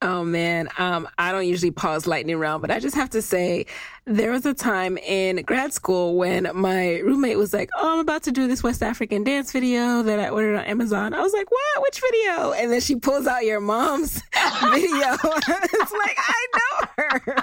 Oh 0.03 0.23
man, 0.23 0.69
um, 0.77 1.07
I 1.17 1.31
don't 1.31 1.47
usually 1.47 1.71
pause 1.71 2.05
lightning 2.05 2.37
round, 2.37 2.61
but 2.61 2.69
I 2.69 2.79
just 2.79 2.95
have 2.95 3.09
to 3.11 3.21
say, 3.21 3.65
there 4.05 4.29
was 4.29 4.45
a 4.45 4.53
time 4.53 4.95
in 4.95 5.37
grad 5.37 5.73
school 5.73 6.17
when 6.17 6.47
my 6.53 6.99
roommate 6.99 7.35
was 7.35 7.51
like, 7.51 7.71
"Oh, 7.75 7.93
I'm 7.93 7.99
about 7.99 8.21
to 8.23 8.31
do 8.31 8.47
this 8.47 8.61
West 8.61 8.83
African 8.83 9.23
dance 9.23 9.51
video 9.51 10.03
that 10.03 10.19
I 10.19 10.29
ordered 10.29 10.55
on 10.55 10.65
Amazon." 10.65 11.15
I 11.15 11.21
was 11.21 11.33
like, 11.33 11.49
"What? 11.49 11.81
Which 11.81 11.99
video?" 11.99 12.51
And 12.51 12.71
then 12.71 12.79
she 12.79 12.95
pulls 12.95 13.25
out 13.25 13.43
your 13.43 13.59
mom's 13.59 14.21
video. 14.69 15.13
it's 15.23 15.91
like 15.91 16.17
I 16.19 16.47
know 16.53 16.87
her. 16.97 17.21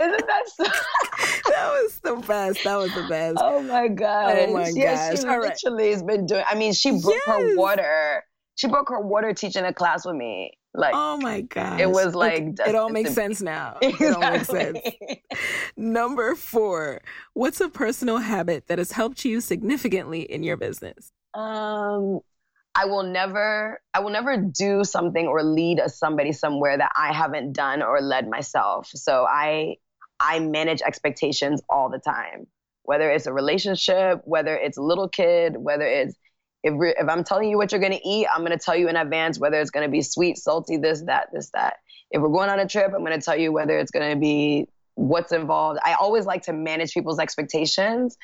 Isn't 0.00 0.26
that 0.26 0.48
so? 0.48 0.64
that 0.64 1.70
was 1.72 2.00
the 2.02 2.16
best. 2.26 2.64
That 2.64 2.76
was 2.76 2.94
the 2.94 3.06
best. 3.06 3.36
Oh 3.38 3.60
my 3.60 3.88
god! 3.88 4.38
Oh 4.38 4.52
my 4.54 4.72
yeah, 4.74 5.10
gosh! 5.10 5.20
She 5.20 5.26
literally 5.26 5.88
right. 5.88 5.92
has 5.92 6.02
been 6.02 6.24
doing. 6.24 6.44
I 6.48 6.54
mean, 6.54 6.72
she 6.72 6.92
broke 6.92 7.20
yes. 7.26 7.26
her 7.26 7.56
water. 7.58 8.24
She 8.54 8.66
broke 8.66 8.88
her 8.88 9.00
water 9.00 9.34
teaching 9.34 9.66
a 9.66 9.74
class 9.74 10.06
with 10.06 10.16
me 10.16 10.52
like, 10.76 10.94
oh 10.94 11.16
my 11.18 11.40
god, 11.40 11.80
it 11.80 11.90
was 11.90 12.14
like 12.14 12.42
it, 12.42 12.60
it 12.66 12.74
all 12.74 12.90
makes 12.90 13.14
sense 13.14 13.40
now. 13.40 13.78
Exactly. 13.80 14.06
It 14.06 14.14
all 14.14 14.30
makes 14.30 14.48
sense. 14.48 14.78
Number 15.76 16.34
four, 16.34 17.00
what's 17.34 17.60
a 17.60 17.68
personal 17.68 18.18
habit 18.18 18.66
that 18.68 18.78
has 18.78 18.92
helped 18.92 19.24
you 19.24 19.40
significantly 19.40 20.20
in 20.20 20.42
your 20.42 20.56
business? 20.56 21.12
Um, 21.34 22.20
I 22.74 22.84
will 22.84 23.04
never, 23.04 23.80
I 23.94 24.00
will 24.00 24.10
never 24.10 24.36
do 24.36 24.84
something 24.84 25.26
or 25.26 25.42
lead 25.42 25.78
a 25.78 25.88
somebody 25.88 26.32
somewhere 26.32 26.76
that 26.76 26.92
I 26.94 27.14
haven't 27.14 27.54
done 27.54 27.82
or 27.82 28.02
led 28.02 28.28
myself. 28.28 28.90
So 28.94 29.26
I, 29.26 29.76
I 30.20 30.40
manage 30.40 30.82
expectations 30.82 31.62
all 31.70 31.88
the 31.88 31.98
time, 31.98 32.46
whether 32.82 33.10
it's 33.10 33.26
a 33.26 33.32
relationship, 33.32 34.20
whether 34.24 34.54
it's 34.54 34.76
a 34.76 34.82
little 34.82 35.08
kid, 35.08 35.56
whether 35.56 35.86
it's 35.86 36.16
if, 36.66 36.74
if 36.98 37.08
I'm 37.08 37.22
telling 37.22 37.48
you 37.48 37.56
what 37.56 37.70
you're 37.70 37.80
to 37.92 38.08
eat, 38.08 38.26
I'm 38.32 38.40
to 38.56 38.62
tell 38.62 38.76
you 38.76 38.88
in 38.88 38.96
advance 38.96 39.38
whether 39.38 39.60
it's 39.60 39.70
to 39.86 39.90
be 39.90 40.02
sweet, 40.02 40.36
salty, 40.36 40.76
this, 40.76 41.02
that, 41.02 41.28
this, 41.32 41.50
that. 41.54 41.76
If 42.10 42.20
we're 42.20 42.28
going 42.28 42.50
on 42.50 42.58
a 42.58 42.66
trip, 42.66 42.92
I'm 42.94 43.04
to 43.18 43.24
tell 43.24 43.38
you 43.38 43.52
whether 43.52 43.78
it's 43.78 43.92
to 44.10 44.16
be 44.16 44.68
what's 44.96 45.30
involved. 45.30 45.78
I 45.84 45.94
always 45.94 46.26
like 46.26 46.42
to 46.44 46.52
manage 46.52 46.92
people's 46.92 47.20
expectations. 47.20 48.16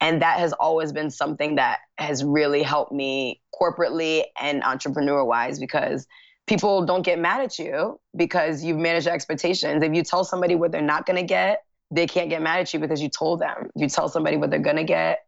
And 0.00 0.20
that 0.20 0.40
has 0.40 0.52
always 0.52 0.92
been 0.92 1.10
something 1.10 1.54
that 1.54 1.78
has 1.96 2.22
really 2.22 2.62
helped 2.62 2.92
me 2.92 3.40
corporately 3.58 4.24
and 4.38 4.62
entrepreneur 4.62 5.24
wise 5.24 5.58
because 5.58 6.06
people 6.46 6.84
don't 6.84 7.02
get 7.02 7.18
mad 7.18 7.40
at 7.40 7.58
you 7.58 7.98
because 8.14 8.62
you've 8.62 8.76
managed 8.76 9.06
expectations. 9.06 9.82
If 9.82 9.94
you 9.94 10.02
tell 10.02 10.24
somebody 10.24 10.54
what 10.54 10.70
they're 10.70 10.82
not 10.82 11.06
going 11.06 11.16
to 11.16 11.26
get, 11.26 11.62
they 11.90 12.06
can't 12.06 12.28
get 12.28 12.42
mad 12.42 12.60
at 12.60 12.74
you 12.74 12.80
because 12.80 13.00
you 13.00 13.08
told 13.08 13.40
them. 13.40 13.70
If 13.74 13.82
you 13.82 13.88
tell 13.88 14.08
somebody 14.08 14.36
what 14.36 14.50
they're 14.50 14.58
going 14.58 14.76
to 14.76 14.84
get, 14.84 15.20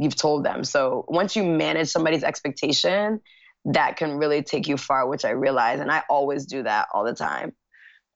you've 0.00 0.16
told 0.16 0.44
them. 0.44 0.64
So 0.64 1.04
once 1.08 1.36
you 1.36 1.44
manage 1.44 1.88
somebody's 1.88 2.24
expectation, 2.24 3.20
that 3.66 3.96
can 3.96 4.16
really 4.16 4.42
take 4.42 4.66
you 4.66 4.76
far, 4.76 5.06
which 5.06 5.24
I 5.24 5.30
realize. 5.30 5.80
And 5.80 5.92
I 5.92 6.02
always 6.08 6.46
do 6.46 6.62
that 6.62 6.88
all 6.94 7.04
the 7.04 7.14
time. 7.14 7.52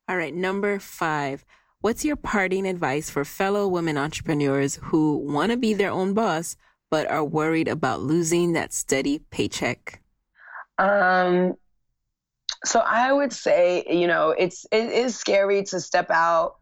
All 0.09 0.17
right. 0.17 0.35
Number 0.35 0.79
five. 0.79 1.45
What's 1.81 2.03
your 2.03 2.17
parting 2.17 2.67
advice 2.67 3.11
for 3.11 3.27
fellow 3.27 3.69
women 3.69 3.99
entrepreneurs 3.99 4.77
who 4.85 5.19
want 5.19 5.51
to 5.51 5.59
be 5.59 5.75
their 5.75 5.91
own 5.91 6.15
boss, 6.15 6.57
but 6.91 7.07
are 7.11 7.23
worried 7.23 7.69
about 7.69 8.01
losing 8.01 8.55
that 8.55 8.73
steady 8.73 9.19
paycheck? 9.31 10.01
Um, 10.79 11.53
so 12.65 12.81
I 12.81 13.13
would 13.13 13.35
say, 13.35 13.85
you 13.91 14.07
know, 14.07 14.31
it's 14.31 14.65
it 14.73 14.91
is 14.91 15.15
scary 15.15 15.63
to 15.65 15.79
step 15.79 16.11
out 16.11 16.57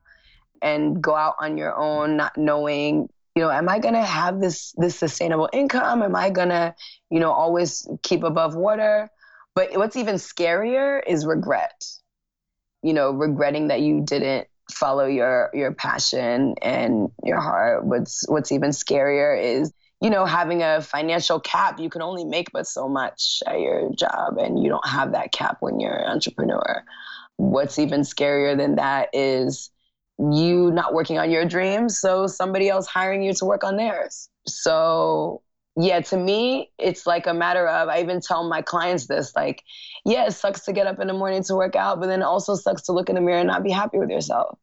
and 0.60 1.00
go 1.00 1.14
out 1.14 1.36
on 1.38 1.56
your 1.56 1.76
own, 1.76 2.16
not 2.16 2.36
knowing 2.36 3.08
you 3.34 3.42
know, 3.42 3.50
am 3.50 3.68
I 3.68 3.78
going 3.78 3.94
to 3.94 4.02
have 4.02 4.40
this 4.40 4.72
this 4.76 4.98
sustainable 4.98 5.48
income? 5.52 6.02
Am 6.02 6.14
I 6.14 6.30
going 6.30 6.50
to, 6.50 6.74
you 7.10 7.20
know, 7.20 7.32
always 7.32 7.88
keep 8.02 8.24
above 8.24 8.54
water? 8.54 9.10
But 9.54 9.76
what's 9.76 9.96
even 9.96 10.16
scarier 10.16 11.00
is 11.06 11.26
regret. 11.26 11.84
You 12.82 12.92
know, 12.94 13.10
regretting 13.10 13.68
that 13.68 13.80
you 13.80 14.02
didn't 14.04 14.48
follow 14.70 15.06
your 15.06 15.50
your 15.54 15.72
passion 15.72 16.56
and 16.60 17.10
your 17.24 17.40
heart. 17.40 17.84
What's 17.84 18.28
what's 18.28 18.52
even 18.52 18.70
scarier 18.70 19.40
is 19.40 19.72
you 20.00 20.10
know 20.10 20.26
having 20.26 20.62
a 20.62 20.82
financial 20.82 21.40
cap. 21.40 21.80
You 21.80 21.88
can 21.88 22.02
only 22.02 22.24
make 22.24 22.50
but 22.52 22.66
so 22.66 22.88
much 22.88 23.42
at 23.46 23.60
your 23.60 23.90
job, 23.94 24.36
and 24.38 24.62
you 24.62 24.68
don't 24.68 24.86
have 24.86 25.12
that 25.12 25.32
cap 25.32 25.58
when 25.60 25.80
you're 25.80 25.96
an 25.96 26.10
entrepreneur. 26.10 26.84
What's 27.36 27.78
even 27.78 28.02
scarier 28.02 28.56
than 28.56 28.76
that 28.76 29.08
is 29.12 29.70
you 30.18 30.70
not 30.72 30.94
working 30.94 31.18
on 31.18 31.30
your 31.30 31.44
dreams, 31.44 31.98
so 32.00 32.26
somebody 32.26 32.68
else 32.68 32.86
hiring 32.86 33.22
you 33.22 33.32
to 33.34 33.44
work 33.44 33.64
on 33.64 33.76
theirs. 33.76 34.28
So 34.46 35.42
yeah, 35.76 36.00
to 36.00 36.16
me, 36.16 36.70
it's 36.78 37.06
like 37.06 37.26
a 37.26 37.32
matter 37.32 37.66
of, 37.66 37.88
I 37.88 38.00
even 38.00 38.20
tell 38.20 38.46
my 38.46 38.60
clients 38.60 39.06
this, 39.06 39.34
like, 39.34 39.62
yeah, 40.04 40.26
it 40.26 40.32
sucks 40.32 40.66
to 40.66 40.72
get 40.72 40.86
up 40.86 41.00
in 41.00 41.06
the 41.06 41.14
morning 41.14 41.42
to 41.44 41.56
work 41.56 41.76
out, 41.76 41.98
but 41.98 42.08
then 42.08 42.20
it 42.20 42.26
also 42.26 42.54
sucks 42.56 42.82
to 42.82 42.92
look 42.92 43.08
in 43.08 43.14
the 43.14 43.22
mirror 43.22 43.38
and 43.38 43.48
not 43.48 43.62
be 43.62 43.70
happy 43.70 43.98
with 43.98 44.10
yourself. 44.10 44.58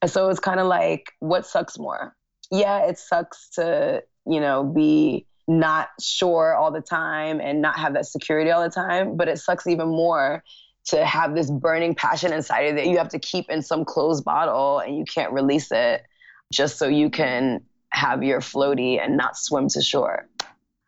And 0.00 0.10
so 0.10 0.30
it's 0.30 0.40
kind 0.40 0.58
of 0.58 0.66
like, 0.66 1.12
what 1.18 1.46
sucks 1.46 1.78
more? 1.78 2.16
Yeah, 2.50 2.86
it 2.86 2.98
sucks 2.98 3.50
to, 3.56 4.02
you 4.26 4.40
know, 4.40 4.64
be 4.64 5.26
not 5.46 5.88
sure 6.00 6.54
all 6.54 6.70
the 6.70 6.80
time 6.80 7.40
and 7.40 7.60
not 7.60 7.78
have 7.78 7.92
that 7.94 8.06
security 8.06 8.50
all 8.50 8.62
the 8.62 8.70
time, 8.70 9.16
but 9.16 9.28
it 9.28 9.38
sucks 9.38 9.66
even 9.66 9.88
more 9.88 10.42
to 10.86 11.04
have 11.04 11.34
this 11.34 11.50
burning 11.50 11.94
passion 11.94 12.32
inside 12.32 12.62
of 12.62 12.76
that 12.76 12.86
you 12.86 12.96
have 12.98 13.08
to 13.10 13.18
keep 13.18 13.50
in 13.50 13.62
some 13.62 13.84
closed 13.84 14.24
bottle 14.24 14.78
and 14.78 14.96
you 14.96 15.04
can't 15.04 15.32
release 15.32 15.70
it 15.70 16.04
just 16.52 16.78
so 16.78 16.88
you 16.88 17.10
can 17.10 17.62
have 17.90 18.22
your 18.22 18.40
floaty 18.40 19.02
and 19.02 19.16
not 19.16 19.36
swim 19.36 19.68
to 19.68 19.82
shore. 19.82 20.28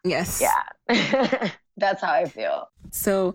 Yes. 0.04 0.40
Yeah. 0.40 1.50
That's 1.76 2.02
how 2.02 2.12
I 2.12 2.26
feel. 2.26 2.68
So, 2.90 3.34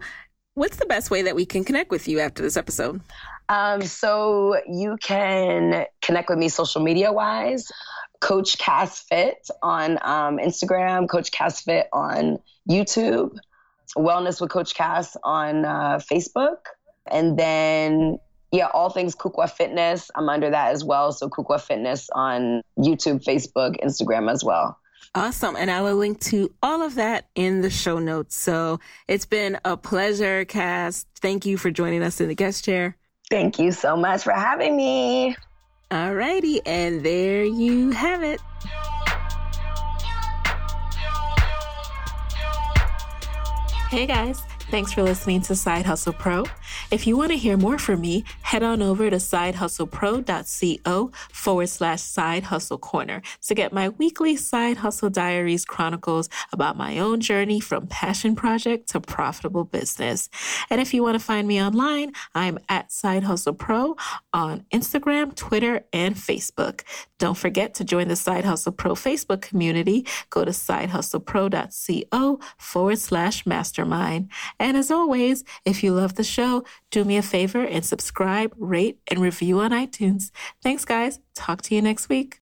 what's 0.53 0.77
the 0.77 0.85
best 0.85 1.09
way 1.09 1.21
that 1.23 1.35
we 1.35 1.45
can 1.45 1.63
connect 1.63 1.91
with 1.91 2.07
you 2.07 2.19
after 2.19 2.43
this 2.43 2.57
episode? 2.57 3.01
Um, 3.49 3.81
so, 3.81 4.57
you 4.67 4.97
can 5.01 5.85
connect 6.01 6.29
with 6.29 6.37
me 6.37 6.49
social 6.49 6.81
media 6.81 7.11
wise. 7.11 7.71
Coach 8.19 8.57
Cass 8.57 8.99
Fit 9.03 9.47
on 9.61 9.93
um, 10.01 10.37
Instagram, 10.37 11.07
Coach 11.07 11.31
Cass 11.31 11.61
Fit 11.61 11.87
on 11.93 12.39
YouTube, 12.69 13.37
Wellness 13.95 14.41
with 14.41 14.49
Coach 14.49 14.75
Cass 14.75 15.15
on 15.23 15.65
uh, 15.65 15.99
Facebook. 15.99 16.57
And 17.09 17.37
then 17.37 18.19
yeah, 18.51 18.67
all 18.73 18.89
things 18.89 19.15
Kukuwa 19.15 19.49
Fitness. 19.49 20.09
I'm 20.15 20.29
under 20.29 20.49
that 20.49 20.71
as 20.71 20.83
well. 20.83 21.11
So 21.11 21.29
Kukuwa 21.29 21.59
Fitness 21.59 22.09
on 22.13 22.61
YouTube, 22.77 23.23
Facebook, 23.23 23.81
Instagram 23.83 24.31
as 24.31 24.43
well. 24.43 24.77
Awesome. 25.15 25.55
And 25.55 25.71
I 25.71 25.81
will 25.81 25.95
link 25.95 26.19
to 26.21 26.53
all 26.61 26.81
of 26.81 26.95
that 26.95 27.27
in 27.35 27.61
the 27.61 27.69
show 27.69 27.99
notes. 27.99 28.35
So 28.35 28.79
it's 29.07 29.25
been 29.25 29.59
a 29.65 29.75
pleasure, 29.75 30.45
Cass. 30.45 31.05
Thank 31.19 31.45
you 31.45 31.57
for 31.57 31.71
joining 31.71 32.03
us 32.03 32.21
in 32.21 32.27
the 32.27 32.35
guest 32.35 32.65
chair. 32.65 32.95
Thank 33.29 33.59
you 33.59 33.71
so 33.71 33.97
much 33.97 34.23
for 34.23 34.33
having 34.33 34.75
me. 34.75 35.35
All 35.91 36.13
righty. 36.13 36.61
And 36.65 37.03
there 37.03 37.43
you 37.43 37.91
have 37.91 38.23
it. 38.23 38.39
Hey 43.89 44.05
guys. 44.05 44.41
Thanks 44.69 44.91
for 44.91 45.01
listening 45.01 45.39
to 45.43 45.55
Side 45.55 45.85
Hustle 45.85 46.11
Pro. 46.11 46.43
If 46.89 47.05
you 47.05 47.17
want 47.17 47.31
to 47.31 47.37
hear 47.37 47.57
more 47.57 47.77
from 47.77 47.99
me, 47.99 48.23
head 48.43 48.63
on 48.63 48.81
over 48.81 49.09
to 49.09 49.17
sidehustlepro.co 49.17 51.11
forward 51.33 51.67
slash 51.67 52.01
side 52.01 52.43
hustle 52.43 52.77
corner 52.77 53.21
to 53.41 53.53
get 53.53 53.73
my 53.73 53.89
weekly 53.89 54.37
side 54.37 54.77
hustle 54.77 55.09
diaries 55.09 55.65
chronicles 55.65 56.29
about 56.53 56.77
my 56.77 56.97
own 56.97 57.19
journey 57.19 57.59
from 57.59 57.87
passion 57.87 58.37
project 58.37 58.87
to 58.89 59.01
profitable 59.01 59.65
business. 59.65 60.29
And 60.69 60.79
if 60.79 60.93
you 60.93 61.03
want 61.03 61.15
to 61.15 61.19
find 61.19 61.45
me 61.45 61.61
online, 61.61 62.13
I'm 62.33 62.57
at 62.69 62.89
Side 62.93 63.23
Hustle 63.23 63.53
Pro 63.53 63.97
on 64.31 64.63
Instagram, 64.73 65.35
Twitter, 65.35 65.83
and 65.91 66.15
Facebook. 66.15 66.83
Don't 67.19 67.37
forget 67.37 67.73
to 67.75 67.83
join 67.83 68.07
the 68.07 68.15
Side 68.15 68.45
Hustle 68.45 68.71
Pro 68.71 68.93
Facebook 68.93 69.41
community. 69.41 70.05
Go 70.29 70.45
to 70.45 70.51
sidehustlepro.co 70.51 72.39
forward 72.57 72.99
slash 72.99 73.45
mastermind. 73.45 74.31
And 74.57 74.77
as 74.77 74.89
always, 74.89 75.43
if 75.65 75.83
you 75.83 75.93
love 75.93 76.15
the 76.15 76.23
show, 76.23 76.63
do 76.91 77.05
me 77.05 77.17
a 77.17 77.21
favor 77.21 77.63
and 77.63 77.85
subscribe, 77.85 78.53
rate, 78.57 78.99
and 79.07 79.19
review 79.19 79.59
on 79.59 79.71
iTunes. 79.71 80.31
Thanks, 80.61 80.85
guys. 80.85 81.19
Talk 81.35 81.61
to 81.63 81.75
you 81.75 81.81
next 81.81 82.09
week. 82.09 82.35